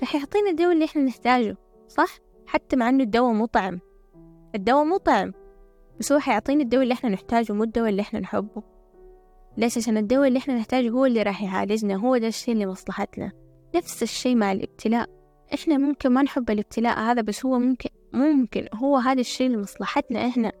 راح 0.00 0.14
يعطينا 0.14 0.50
الدواء 0.50 0.72
اللي 0.72 0.84
إحنا 0.84 1.02
نحتاجه 1.02 1.56
صح؟ 1.88 2.18
حتى 2.46 2.76
مع 2.76 2.88
إنه 2.88 3.02
الدواء 3.04 3.32
مو 3.32 3.46
طعم. 3.46 3.80
الدواء 4.54 4.84
مو 4.84 4.96
طعم 4.96 5.32
بس 6.00 6.12
هو 6.12 6.18
حيعطينا 6.18 6.62
الدواء 6.62 6.82
اللي 6.82 6.94
إحنا 6.94 7.10
نحتاجه 7.10 7.52
مو 7.52 7.62
الدواء 7.64 7.88
اللي 7.88 8.02
إحنا 8.02 8.20
نحبه. 8.20 8.62
ليش؟ 9.56 9.78
عشان 9.78 9.96
الدواء 9.96 10.28
اللي 10.28 10.38
إحنا 10.38 10.54
نحتاجه 10.56 10.90
هو 10.90 11.06
اللي 11.06 11.22
راح 11.22 11.42
يعالجنا 11.42 11.96
هو 11.96 12.16
ده 12.16 12.26
الشيء 12.26 12.54
اللي 12.54 12.66
مصلحتنا. 12.66 13.32
نفس 13.74 14.02
الشيء 14.02 14.36
مع 14.36 14.52
الابتلاء. 14.52 15.19
إحنا 15.54 15.78
ممكن 15.78 16.10
ما 16.10 16.22
نحب 16.22 16.50
الابتلاء 16.50 16.98
هذا 16.98 17.22
بس 17.22 17.46
هو 17.46 17.58
ممكن 17.58 17.90
ممكن 18.12 18.66
هو 18.74 18.96
هذا 18.96 19.20
الشيء 19.20 19.50
لمصلحتنا 19.50 20.28
إحنا. 20.28 20.52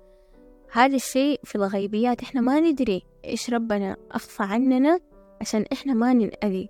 هذا 0.72 0.96
الشيء 0.96 1.40
في 1.44 1.54
الغيبيات 1.54 2.22
إحنا 2.22 2.40
ما 2.40 2.60
ندري 2.60 3.02
إيش 3.24 3.50
ربنا 3.50 3.96
أخفى 4.10 4.42
عننا 4.42 4.98
عشان 5.40 5.64
إحنا 5.72 5.94
ما 5.94 6.12
ننأذي. 6.12 6.68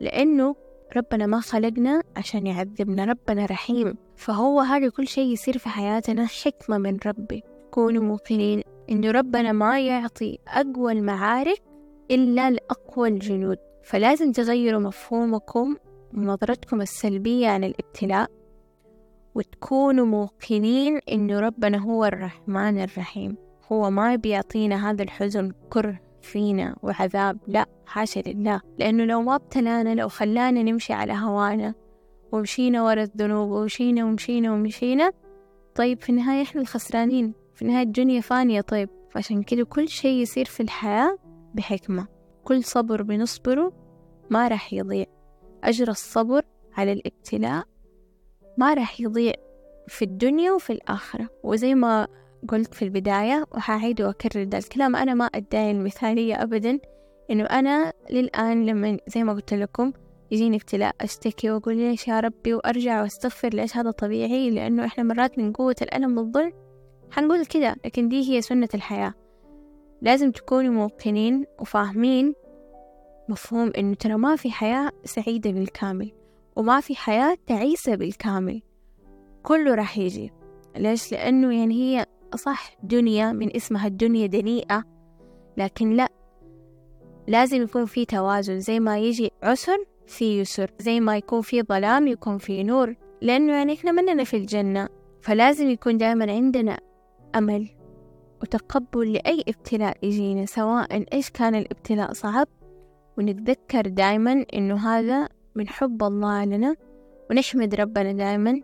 لأنه 0.00 0.56
ربنا 0.96 1.26
ما 1.26 1.40
خلقنا 1.40 2.02
عشان 2.16 2.46
يعذبنا 2.46 3.04
ربنا 3.04 3.46
رحيم. 3.46 3.96
فهو 4.16 4.60
هذا 4.60 4.88
كل 4.88 5.08
شيء 5.08 5.32
يصير 5.32 5.58
في 5.58 5.68
حياتنا 5.68 6.26
حكمة 6.26 6.78
من 6.78 6.98
ربي. 7.06 7.42
كونوا 7.70 8.02
موقنين 8.02 8.62
إنه 8.90 9.10
ربنا 9.10 9.52
ما 9.52 9.80
يعطي 9.80 10.38
أقوى 10.48 10.92
المعارك 10.92 11.62
إلا 12.10 12.50
لأقوى 12.50 13.08
الجنود. 13.08 13.58
فلازم 13.82 14.32
تغيروا 14.32 14.80
مفهومكم 14.80 15.76
ونظرتكم 16.14 16.80
السلبية 16.80 17.48
عن 17.48 17.64
الابتلاء 17.64 18.30
وتكونوا 19.34 20.06
موقنين 20.06 21.00
إنه 21.12 21.40
ربنا 21.40 21.78
هو 21.78 22.04
الرحمن 22.04 22.82
الرحيم. 22.82 23.36
هو 23.72 23.90
ما 23.90 24.16
بيعطينا 24.16 24.90
هذا 24.90 25.02
الحزن 25.02 25.52
كره 25.70 26.00
فينا 26.22 26.76
وعذاب. 26.82 27.38
لا 27.46 27.66
حاشا 27.86 28.20
لله. 28.20 28.60
لأنه 28.78 29.04
لو 29.04 29.22
ما 29.22 29.34
ابتلانا 29.34 29.94
لو 29.94 30.08
خلانا 30.08 30.62
نمشي 30.62 30.92
على 30.92 31.12
هوانا 31.12 31.74
ومشينا 32.32 32.82
ورا 32.82 33.02
الذنوب 33.02 33.50
ومشينا 33.50 34.04
ومشينا 34.04 34.52
ومشينا 34.52 35.12
طيب 35.74 36.00
في 36.00 36.10
النهاية 36.10 36.42
إحنا 36.42 36.60
الخسرانين. 36.60 37.34
في 37.54 37.62
النهاية 37.62 37.82
الدنيا 37.82 38.20
فانية. 38.20 38.60
طيب 38.60 38.88
فعشان 39.10 39.42
كده 39.42 39.64
كل 39.64 39.88
شيء 39.88 40.22
يصير 40.22 40.44
في 40.44 40.62
الحياة 40.62 41.18
بحكمة. 41.54 42.06
كل 42.44 42.64
صبر 42.64 43.02
بنصبره 43.02 43.72
ما 44.30 44.48
راح 44.48 44.72
يضيع. 44.72 45.06
أجر 45.64 45.88
الصبر 45.88 46.42
على 46.76 46.92
الابتلاء 46.92 47.64
ما 48.58 48.74
راح 48.74 49.00
يضيع 49.00 49.32
في 49.88 50.02
الدنيا 50.04 50.52
وفي 50.52 50.72
الآخرة. 50.72 51.28
وزي 51.42 51.74
ما 51.74 52.08
قلت 52.48 52.74
في 52.74 52.82
البداية 52.82 53.44
وحعيد 53.54 54.02
وأكرر 54.02 54.44
ده 54.44 54.58
الكلام. 54.58 54.96
أنا 54.96 55.14
ما 55.14 55.24
أدعي 55.24 55.70
المثالية 55.70 56.42
أبدا 56.42 56.78
إنه 57.30 57.44
أنا 57.44 57.92
للآن 58.10 58.66
لما 58.66 58.96
زي 59.06 59.24
ما 59.24 59.32
قلت 59.32 59.54
لكم 59.54 59.92
يجيني 60.30 60.56
ابتلاء 60.56 60.94
أشتكي 61.00 61.50
وأقول 61.50 61.76
ليش 61.76 62.08
يا 62.08 62.20
ربي؟ 62.20 62.54
وأرجع 62.54 63.02
وأستغفر 63.02 63.48
ليش 63.48 63.76
هذا 63.76 63.90
طبيعي؟ 63.90 64.50
لأنه 64.50 64.84
إحنا 64.84 65.04
مرات 65.04 65.38
من 65.38 65.52
قوة 65.52 65.76
الألم 65.82 66.18
والظلم. 66.18 66.52
حنقول 67.10 67.46
كده 67.46 67.76
لكن 67.84 68.08
دي 68.08 68.30
هي 68.30 68.42
سنة 68.42 68.68
الحياة. 68.74 69.14
لازم 70.02 70.30
تكونوا 70.30 70.72
موقنين 70.72 71.44
وفاهمين 71.60 72.34
مفهوم 73.32 73.72
إنه 73.78 73.94
ترى 73.94 74.14
ما 74.16 74.36
في 74.36 74.50
حياة 74.50 74.90
سعيدة 75.04 75.50
بالكامل 75.50 76.12
وما 76.56 76.80
في 76.80 76.96
حياة 76.96 77.36
تعيسة 77.46 77.94
بالكامل. 77.94 78.62
كله 79.42 79.74
راح 79.74 79.98
يجي. 79.98 80.32
ليش؟ 80.76 81.12
لأنه 81.12 81.54
يعني 81.54 81.74
هي 81.74 82.06
صح 82.34 82.76
دنيا 82.82 83.32
من 83.32 83.56
اسمها 83.56 83.86
الدنيا 83.86 84.26
دنيئة. 84.26 84.84
لكن 85.56 85.90
لا 85.90 86.08
لازم 87.28 87.62
يكون 87.62 87.86
في 87.86 88.04
توازن. 88.04 88.60
زي 88.60 88.80
ما 88.80 88.98
يجي 88.98 89.30
عسر 89.42 89.84
في 90.06 90.40
يسر. 90.40 90.70
زي 90.78 91.00
ما 91.00 91.16
يكون 91.16 91.40
في 91.40 91.62
ظلام 91.62 92.06
يكون 92.08 92.38
في 92.38 92.62
نور. 92.62 92.94
لأنه 93.22 93.52
يعني 93.52 93.74
إحنا 93.74 93.92
مننا 93.92 94.24
في 94.24 94.36
الجنة. 94.36 94.88
فلازم 95.20 95.70
يكون 95.70 95.98
دائما 95.98 96.32
عندنا 96.32 96.78
أمل 97.34 97.68
وتقبل 98.42 99.12
لأي 99.12 99.44
ابتلاء 99.48 99.96
يجينا 100.02 100.46
سواء 100.46 101.04
إيش 101.12 101.30
كان 101.30 101.54
الابتلاء 101.54 102.12
صعب 102.12 102.48
ونتذكر 103.18 103.80
دائما 103.80 104.44
إنه 104.54 104.76
هذا 104.88 105.28
من 105.54 105.68
حب 105.68 106.02
الله 106.02 106.44
لنا 106.44 106.76
ونحمد 107.30 107.74
ربنا 107.74 108.12
دائما 108.12 108.60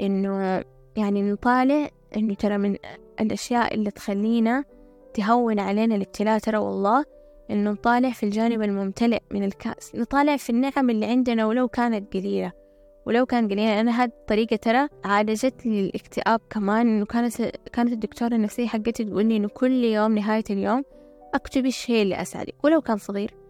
إنه 0.00 0.64
يعني 0.96 1.22
نطالع 1.22 1.88
إنه 2.16 2.34
ترى 2.34 2.58
من 2.58 2.76
الأشياء 3.20 3.74
اللي 3.74 3.90
تخلينا 3.90 4.64
تهون 5.14 5.60
علينا 5.60 5.94
الابتلاء. 5.94 6.38
ترى 6.38 6.58
والله 6.58 7.04
إنه 7.50 7.70
نطالع 7.70 8.10
في 8.10 8.22
الجانب 8.22 8.62
الممتلئ 8.62 9.22
من 9.30 9.44
الكأس 9.44 9.94
نطالع 9.94 10.36
في 10.36 10.50
النعم 10.50 10.90
اللي 10.90 11.06
عندنا 11.06 11.46
ولو 11.46 11.68
كانت 11.68 12.14
قليلة 12.14 12.52
ولو 13.06 13.26
كان 13.26 13.48
قليل 13.48 13.68
أنا 13.68 13.90
هذه 13.90 14.08
الطريقة 14.08 14.56
ترى 14.56 14.88
عالجت 15.04 15.66
لي 15.66 15.80
الاكتئاب 15.80 16.40
كمان. 16.50 16.86
إنه 16.86 17.04
كانت 17.04 17.42
كانت 17.72 17.92
الدكتورة 17.92 18.34
النفسية 18.34 18.66
حقتي 18.66 19.04
تقول 19.04 19.26
لي 19.26 19.36
إنه 19.36 19.48
كل 19.48 19.84
يوم 19.84 20.14
نهاية 20.18 20.44
اليوم 20.50 20.82
أكتبي 21.34 21.68
الشيء 21.68 22.02
اللي 22.02 22.22
أسعدك 22.22 22.64
ولو 22.64 22.80
كان 22.80 22.96
صغير. 22.96 23.41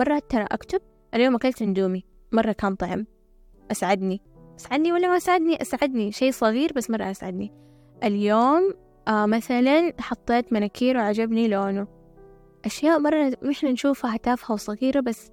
مرات 0.00 0.30
ترى 0.30 0.46
أكتب 0.50 0.80
اليوم 1.14 1.34
أكلت 1.34 1.62
اندومي 1.62 2.04
مرة 2.32 2.52
كان 2.52 2.74
طعم 2.74 3.06
أسعدني. 3.70 4.20
أسعدني 4.58 4.92
ولا 4.92 5.08
ما 5.08 5.16
أسعدني؟ 5.16 5.62
أسعدني. 5.62 6.12
شيء 6.12 6.30
صغير 6.32 6.72
بس 6.76 6.90
مرة 6.90 7.10
أسعدني. 7.10 7.52
اليوم 8.04 8.74
آه 9.08 9.26
مثلا 9.26 9.92
حطيت 9.98 10.52
مناكير 10.52 10.96
وعجبني 10.96 11.48
لونه. 11.48 11.86
أشياء 12.64 12.98
مرة 12.98 13.32
إحنا 13.50 13.70
نشوفها 13.72 14.16
تافهة 14.16 14.52
وصغيرة 14.52 15.00
بس 15.00 15.30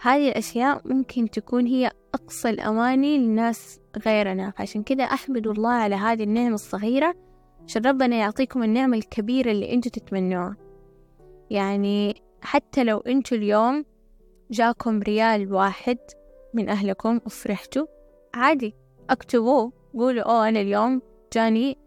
هذه 0.00 0.28
الأشياء 0.28 0.82
ممكن 0.84 1.30
تكون 1.30 1.66
هي 1.66 1.90
أقصى 2.14 2.50
الأماني 2.50 3.18
للناس 3.18 3.80
غيرنا. 4.06 4.50
فعشان 4.50 4.82
كده 4.82 5.04
أحمد 5.04 5.46
الله 5.46 5.72
على 5.72 5.94
هذه 5.94 6.22
النعمة 6.22 6.54
الصغيرة. 6.54 7.14
عشان 7.64 7.82
ربنا 7.82 8.16
يعطيكم 8.16 8.62
النعمة 8.62 8.96
الكبيرة 8.96 9.50
اللي 9.50 9.74
أنتوا 9.74 9.90
تتمنوها. 9.90 10.56
يعني 11.50 12.22
حتى 12.42 12.84
لو 12.84 12.98
أنتوا 12.98 13.36
اليوم 13.36 13.84
جاكم 14.52 15.00
ريال 15.00 15.54
واحد 15.54 15.98
من 16.54 16.68
أهلكم 16.68 17.20
وفرحتوا 17.26 17.86
عادي. 18.34 18.74
اكتبوه 19.10 19.72
قولوا 19.94 20.22
أوه 20.22 20.48
أنا 20.48 20.60
اليوم 20.60 21.02
جاني 21.32 21.78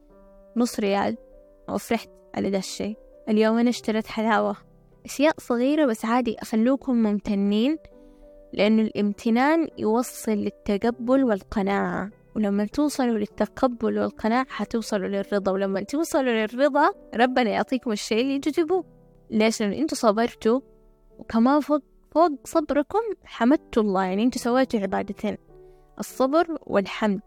نص 0.57 0.79
ريال 0.79 1.17
وفرحت 1.69 2.09
على 2.35 2.49
ده 2.49 2.57
الشي 2.57 2.95
اليوم 3.29 3.57
أنا 3.57 3.69
اشتريت 3.69 4.07
حلاوة. 4.07 4.55
أشياء 5.05 5.33
صغيرة 5.37 5.85
بس 5.85 6.05
عادي 6.05 6.35
أخلوكم 6.39 6.95
ممتنين 6.95 7.77
لأنه 8.53 8.81
الامتنان 8.81 9.67
يوصل 9.77 10.31
للتقبل 10.31 11.23
والقناعة. 11.23 12.11
ولما 12.35 12.65
توصلوا 12.65 13.17
للتقبل 13.17 13.99
والقناعة 13.99 14.45
حتوصلوا 14.49 15.07
للرضا. 15.07 15.51
ولما 15.51 15.81
توصلوا 15.83 16.33
للرضا 16.33 16.91
ربنا 17.15 17.49
يعطيكم 17.49 17.91
الشيء 17.91 18.21
اللي 18.21 18.39
تجيبوه. 18.39 18.85
ليش؟ 19.29 19.61
لأن 19.61 19.73
أنتوا 19.73 19.97
صبرتوا. 19.97 20.59
وكمان 21.19 21.59
فوق 21.59 21.81
فوق 22.15 22.31
صبركم 22.43 22.99
حمدتوا 23.23 23.83
الله. 23.83 24.03
يعني 24.03 24.23
أنتوا 24.23 24.41
سويتوا 24.41 24.79
عبادتين 24.79 25.37
الصبر 25.99 26.57
والحمد. 26.61 27.19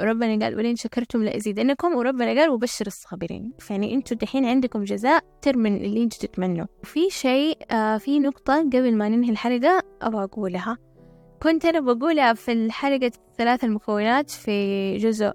وربنا 0.00 0.44
قال 0.44 0.56
ولئن 0.56 0.76
شكرتم 0.76 1.22
لأزيدنكم 1.22 1.94
وربنا 1.94 2.40
قال 2.40 2.50
وبشر 2.50 2.86
الصابرين. 2.86 3.52
يعني 3.70 3.94
أنتوا 3.94 4.16
دحين 4.16 4.44
عندكم 4.44 4.84
جزاء 4.84 5.24
تر 5.42 5.56
من 5.56 5.76
اللي 5.76 6.02
أنتوا 6.02 6.18
تتمنوا 6.18 6.66
في 6.82 7.10
شيء 7.10 7.58
آه 7.70 7.98
في 7.98 8.18
نقطة 8.18 8.60
قبل 8.60 8.96
ما 8.96 9.08
ننهي 9.08 9.30
الحلقة 9.30 9.82
أبغى 10.02 10.24
أقولها. 10.24 10.78
كنت 11.42 11.64
أنا 11.64 11.80
بقولها 11.80 12.32
في 12.32 12.52
الحلقة 12.52 13.10
ثلاث 13.38 13.64
المكونات 13.64 14.30
في 14.30 14.96
جزء 14.96 15.32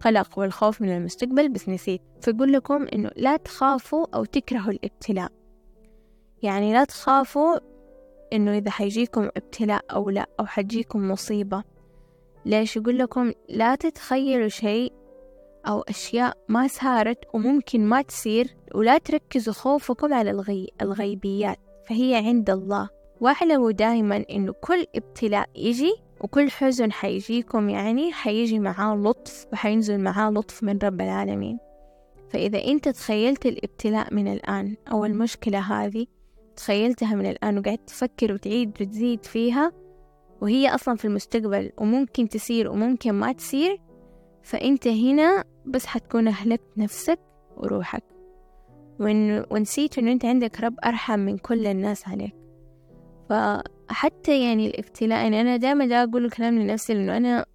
قلق 0.00 0.38
والخوف 0.38 0.82
من 0.82 0.96
المستقبل 0.96 1.48
بس 1.48 1.68
نسيت. 1.68 2.02
فأقول 2.22 2.52
لكم 2.52 2.86
إنه 2.94 3.10
لا 3.16 3.36
تخافوا 3.36 4.06
أو 4.14 4.24
تكرهوا 4.24 4.72
الابتلاء. 4.72 5.32
يعني 6.42 6.72
لا 6.72 6.84
تخافوا 6.84 7.71
إنه 8.32 8.58
إذا 8.58 8.70
حيجيكم 8.70 9.28
ابتلاء 9.36 9.84
أو 9.90 10.10
لا 10.10 10.26
أو 10.40 10.46
حتجيكم 10.46 11.10
مصيبة. 11.10 11.64
ليش 12.46 12.76
يقول 12.76 12.98
لكم 12.98 13.32
لا 13.48 13.74
تتخيلوا 13.74 14.48
شيء 14.48 14.92
أو 15.68 15.80
أشياء 15.80 16.36
ما 16.48 16.66
صارت 16.66 17.18
وممكن 17.34 17.86
ما 17.86 18.02
تصير 18.02 18.56
ولا 18.74 18.98
تركزوا 18.98 19.54
خوفكم 19.54 20.14
على 20.14 20.30
الغي... 20.30 20.68
الغيبيات 20.82 21.58
فهي 21.88 22.14
عند 22.14 22.50
الله. 22.50 22.88
واعلموا 23.20 23.72
دائما 23.72 24.24
إنه 24.30 24.52
كل 24.52 24.86
ابتلاء 24.96 25.48
يجي 25.56 25.94
وكل 26.20 26.50
حزن 26.50 26.92
حيجيكم 26.92 27.68
يعني 27.68 28.12
حيجي 28.12 28.58
معاه 28.58 28.96
لطف 28.96 29.46
وحينزل 29.52 30.00
معاه 30.00 30.30
لطف 30.30 30.62
من 30.62 30.78
رب 30.82 31.00
العالمين. 31.00 31.58
فإذا 32.30 32.64
أنت 32.64 32.88
تخيلت 32.88 33.46
الابتلاء 33.46 34.14
من 34.14 34.32
الآن 34.32 34.76
أو 34.92 35.04
المشكلة 35.04 35.58
هذه 35.58 36.06
تخيلتها 36.56 37.14
من 37.14 37.26
الآن 37.26 37.58
وقعدت 37.58 37.88
تفكر 37.88 38.32
وتعيد 38.32 38.82
وتزيد 38.82 39.24
فيها 39.24 39.72
وهي 40.40 40.74
أصلا 40.74 40.96
في 40.96 41.04
المستقبل 41.04 41.72
وممكن 41.78 42.28
تصير 42.28 42.70
وممكن 42.70 43.12
ما 43.12 43.32
تصير 43.32 43.80
فأنت 44.42 44.88
هنا 44.88 45.44
بس 45.66 45.86
حتكون 45.86 46.28
أهلكت 46.28 46.64
نفسك 46.76 47.18
وروحك. 47.56 48.04
وإن 49.00 49.44
ونسيت 49.50 49.98
إنه 49.98 50.12
أنت 50.12 50.24
عندك 50.24 50.60
رب 50.60 50.74
أرحم 50.84 51.18
من 51.18 51.38
كل 51.38 51.66
الناس 51.66 52.08
عليك. 52.08 52.34
فحتى 53.28 54.48
يعني 54.48 54.66
الابتلاء 54.66 55.22
يعني 55.22 55.40
أنا 55.40 55.56
دائما 55.56 55.86
دا 55.86 56.02
أقول 56.02 56.24
الكلام 56.24 56.58
لنفسي 56.58 56.94
لأنه 56.94 57.16
أنا 57.16 57.46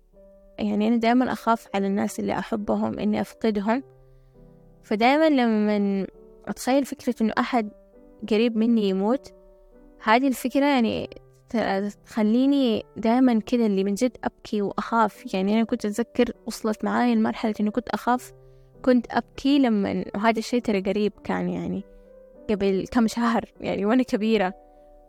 يعني 0.60 0.88
أنا 0.88 0.96
دائما 0.96 1.32
أخاف 1.32 1.68
على 1.76 1.88
الناس 1.88 2.20
اللي 2.20 2.40
أحبهم 2.40 3.00
إني 3.00 3.22
أفقدهم. 3.22 3.84
فدائما 4.84 5.30
لما 5.30 6.08
أتخيل 6.48 6.86
فكرة 6.86 7.16
إنه 7.22 7.34
أحد 7.40 7.70
قريب 8.30 8.58
مني 8.58 8.90
يموت. 8.90 9.34
هذه 10.04 10.28
الفكرة 10.28 10.66
يعني 10.66 11.10
تخليني 12.06 12.84
دائما 12.98 13.40
كذا 13.40 13.66
اللي 13.66 13.84
من 13.84 13.94
جد 13.94 14.18
أبكي 14.24 14.62
وأخاف. 14.62 15.34
يعني 15.34 15.54
أنا 15.54 15.64
كنت 15.64 15.86
أتذكر 15.86 16.34
وصلت 16.46 16.86
معاي 16.86 17.16
لمرحلة 17.16 17.54
إنه 17.60 17.72
كنت 17.72 17.90
أخاف. 17.90 18.34
كنت 18.82 19.06
أبكي 19.10 19.60
لما 19.60 20.06
وهذا 20.16 20.40
الشيء 20.40 20.62
ترى 20.62 20.82
قريب 20.82 21.14
كان 21.24 21.50
يعني 21.50 21.84
قبل 22.50 22.86
كم 22.92 23.08
شهر 23.08 23.46
يعني 23.62 23.86
وأنا 23.86 24.04
كبيرة. 24.04 24.54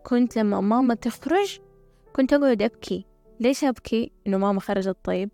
كنت 0.07 0.39
لما 0.39 0.61
ماما 0.61 0.95
تخرج 0.95 1.59
كنت 2.17 2.33
أقعد 2.33 2.63
أبكي. 2.63 3.07
ليش 3.41 3.65
أبكي؟ 3.65 4.13
إنه 4.27 4.39
ماما 4.39 4.61
خرجت 4.61 4.97
طيب. 5.05 5.31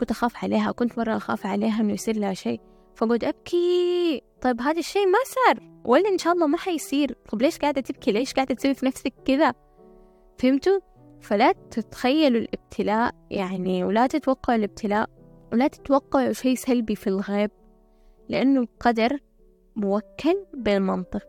كنت 0.00 0.10
أخاف 0.10 0.44
عليها 0.44 0.72
كنت 0.72 0.98
مرة 0.98 1.16
أخاف 1.16 1.46
عليها 1.46 1.80
إنه 1.80 1.92
يصير 1.92 2.16
لها 2.16 2.34
شيء. 2.34 2.60
فقعد 2.96 3.24
أبكي 3.24 4.22
طيب 4.40 4.60
هذا 4.60 4.78
الشيء 4.78 5.06
ما 5.06 5.18
صار. 5.24 5.70
ولا 5.84 6.08
إن 6.08 6.18
شاء 6.18 6.32
الله 6.32 6.46
ما 6.46 6.58
حيصير. 6.58 7.16
طب 7.28 7.42
ليش 7.42 7.58
قاعدة 7.58 7.80
تبكي؟ 7.80 8.12
ليش 8.12 8.34
قاعدة 8.34 8.54
تسوي 8.54 8.74
في 8.74 8.86
نفسك 8.86 9.12
كذا؟ 9.24 9.54
فهمتوا؟ 10.38 10.78
فلا 11.20 11.52
تتخيلوا 11.52 12.40
الابتلاء 12.40 13.14
يعني 13.30 13.84
ولا 13.84 14.06
تتوقعوا 14.06 14.58
الابتلاء 14.58 15.10
ولا 15.52 15.68
تتوقعوا 15.68 16.32
شيء 16.32 16.54
سلبي 16.54 16.96
في 16.96 17.06
الغيب 17.06 17.50
لأنه 18.28 18.60
القدر 18.60 19.18
موكل 19.76 20.46
بالمنطق. 20.54 21.22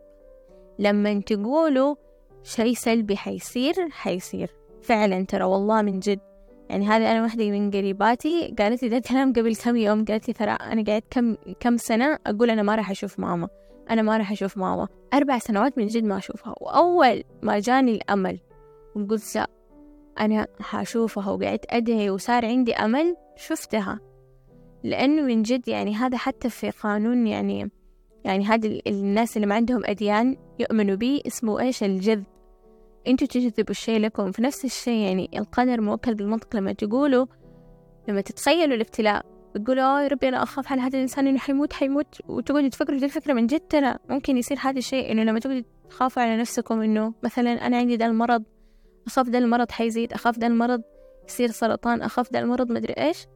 لما 0.78 1.20
تقولوا 1.20 1.94
شيء 2.42 2.74
سلبي 2.74 3.16
حيصير 3.16 3.88
حيصير. 3.90 4.54
فعلا 4.82 5.24
ترى 5.24 5.44
والله 5.44 5.82
من 5.82 5.98
جد. 5.98 6.20
يعني 6.68 6.86
هذه 6.86 7.12
أنا 7.12 7.22
واحدة 7.22 7.50
من 7.50 7.70
قريباتي 7.70 8.54
قالت 8.58 8.82
لي 8.82 8.88
ده 8.88 8.96
الكلام 8.96 9.32
قبل 9.32 9.56
كم 9.56 9.76
يوم 9.76 10.04
قالت 10.04 10.28
لي 10.28 10.34
ترى 10.34 10.50
أنا 10.50 10.84
قاعد 10.84 11.02
كم 11.10 11.36
كم 11.60 11.76
سنة 11.76 12.18
أقول 12.26 12.50
أنا 12.50 12.62
ما 12.62 12.74
راح 12.74 12.90
أشوف 12.90 13.20
ماما. 13.20 13.48
أنا 13.90 14.02
ما 14.02 14.16
راح 14.16 14.32
أشوف 14.32 14.58
ماما. 14.58 14.88
أربع 15.14 15.38
سنوات 15.38 15.78
من 15.78 15.86
جد 15.86 16.04
ما 16.04 16.18
أشوفها. 16.18 16.54
وأول 16.60 17.24
ما 17.42 17.58
جاني 17.58 17.94
الأمل 17.94 18.40
وقلت 18.96 19.36
لا 19.36 19.50
أنا 20.20 20.46
حشوفها 20.60 21.30
وقعدت 21.30 21.64
أدعي 21.70 22.10
وصار 22.10 22.46
عندي 22.46 22.74
أمل 22.74 23.16
شفتها. 23.36 24.00
لأنه 24.84 25.22
من 25.22 25.42
جد 25.42 25.68
يعني 25.68 25.94
هذا 25.94 26.16
حتى 26.16 26.50
في 26.50 26.70
قانون 26.70 27.26
يعني 27.26 27.70
يعني 28.24 28.44
هذه 28.44 28.80
الناس 28.86 29.36
اللي 29.36 29.46
ما 29.46 29.54
عندهم 29.54 29.82
أديان 29.84 30.36
يؤمنوا 30.58 30.96
به 30.96 31.20
اسمه 31.26 31.60
إيش؟ 31.60 31.82
الجذب. 31.82 32.24
أنتوا 33.06 33.26
تجذبوا 33.26 33.70
الشيء 33.70 34.00
لكم 34.00 34.32
في 34.32 34.42
نفس 34.42 34.64
الشيء 34.64 34.98
يعني 35.06 35.30
القدر 35.36 35.80
موكل 35.80 36.14
بالمنطق 36.14 36.56
لما 36.56 36.72
تقولوا 36.72 37.26
لما 38.08 38.20
تتخيلوا 38.20 38.74
الابتلاء 38.76 39.26
وتقولوا 39.54 39.84
آه 39.84 40.02
يا 40.02 40.08
ربي 40.08 40.28
أنا 40.28 40.42
أخاف 40.42 40.72
على 40.72 40.80
هذا 40.80 40.96
الإنسان 40.96 41.26
إنه 41.26 41.38
حيموت 41.38 41.72
حيموت 41.72 42.20
وتقعدوا 42.28 42.68
تفكروا 42.68 42.98
دي 42.98 43.04
الفكرة 43.04 43.32
من 43.32 43.46
جد 43.46 43.60
ترى 43.60 43.94
ممكن 44.10 44.36
يصير 44.36 44.58
هذا 44.60 44.78
الشيء 44.78 45.12
إنه 45.12 45.22
لما 45.22 45.38
تقعدوا 45.38 45.62
تخافوا 45.90 46.22
على 46.22 46.36
نفسكم 46.36 46.80
إنه 46.80 47.14
مثلا 47.24 47.66
أنا 47.66 47.76
عندي 47.76 47.96
ده 47.96 48.06
المرض 48.06 48.42
أخاف 49.06 49.28
ده 49.28 49.38
المرض 49.38 49.70
حيزيد 49.70 50.12
أخاف 50.12 50.38
ده 50.38 50.46
المرض 50.46 50.82
يصير 51.28 51.50
سرطان 51.50 52.02
أخاف 52.02 52.32
ده 52.32 52.38
المرض 52.38 52.72
مدري 52.72 52.92
إيش. 52.92 53.26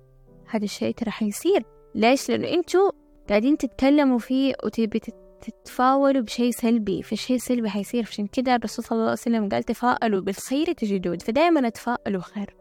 هذا 0.49 0.65
الشيء 0.65 0.95
ترى 0.95 1.11
حيصير. 1.11 1.65
ليش؟ 1.95 2.31
لأنه 2.31 2.49
أنتوا 2.49 2.91
قاعدين 3.29 3.57
تتكلموا 3.59 4.19
فيه 4.19 4.55
وتبي 4.65 5.01
تتفاولوا 5.43 6.23
بشيء 6.23 6.51
سلبي 6.51 7.03
في 7.03 7.17
شيء 7.17 7.39
سلبي 7.39 7.71
حيصير. 7.71 8.07
عشان 8.09 8.27
كده 8.27 8.55
الرسول 8.55 8.85
صلى 8.85 8.97
الله 8.97 9.03
عليه 9.03 9.13
وسلم 9.13 9.49
قال 9.49 9.63
تفاءلوا 9.63 10.21
بالخير 10.21 10.73
تجدون 10.73 11.19
فدائما 11.19 11.69
تفاءلوا 11.69 12.23
خير 12.23 12.57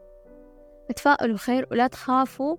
تفاءلوا 0.95 1.37
خير 1.37 1.67
ولا 1.71 1.87
تخافوا 1.87 2.57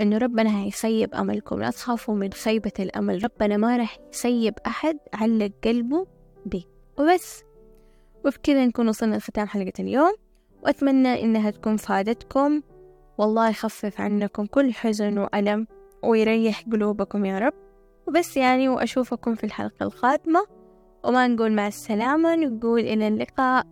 إنه 0.00 0.18
ربنا 0.18 0.60
هيخيب 0.62 1.14
أملكم. 1.14 1.60
لا 1.60 1.70
تخافوا 1.70 2.14
من 2.14 2.32
خيبة 2.32 2.72
الأمل. 2.78 3.24
ربنا 3.24 3.56
ما 3.56 3.76
راح 3.76 3.98
يسيب 4.12 4.54
أحد 4.66 4.98
علق 5.14 5.52
قلبه 5.64 6.06
بيه 6.46 6.62
وبس. 6.98 7.42
وبكذا 8.24 8.66
نكون 8.66 8.88
وصلنا 8.88 9.16
لختام 9.16 9.46
حلقة 9.46 9.72
اليوم. 9.80 10.12
وأتمنى 10.62 11.22
إنها 11.22 11.50
تكون 11.50 11.76
فادتكم. 11.76 12.62
والله 13.18 13.50
يخفف 13.50 14.00
عنكم 14.00 14.46
كل 14.46 14.72
حزن 14.74 15.18
وألم 15.18 15.66
ويريح 16.02 16.64
قلوبكم 16.72 17.24
يا 17.24 17.38
رب. 17.38 17.54
وبس 18.10 18.36
يعني 18.36 18.68
وأشوفكم 18.68 19.34
في 19.34 19.44
الحلقة 19.44 19.84
القادمة. 19.86 20.46
وما 21.04 21.26
نقول 21.26 21.52
مع 21.52 21.66
السلامة 21.66 22.36
نقول 22.36 22.80
إلى 22.80 23.08
اللقاء. 23.08 23.66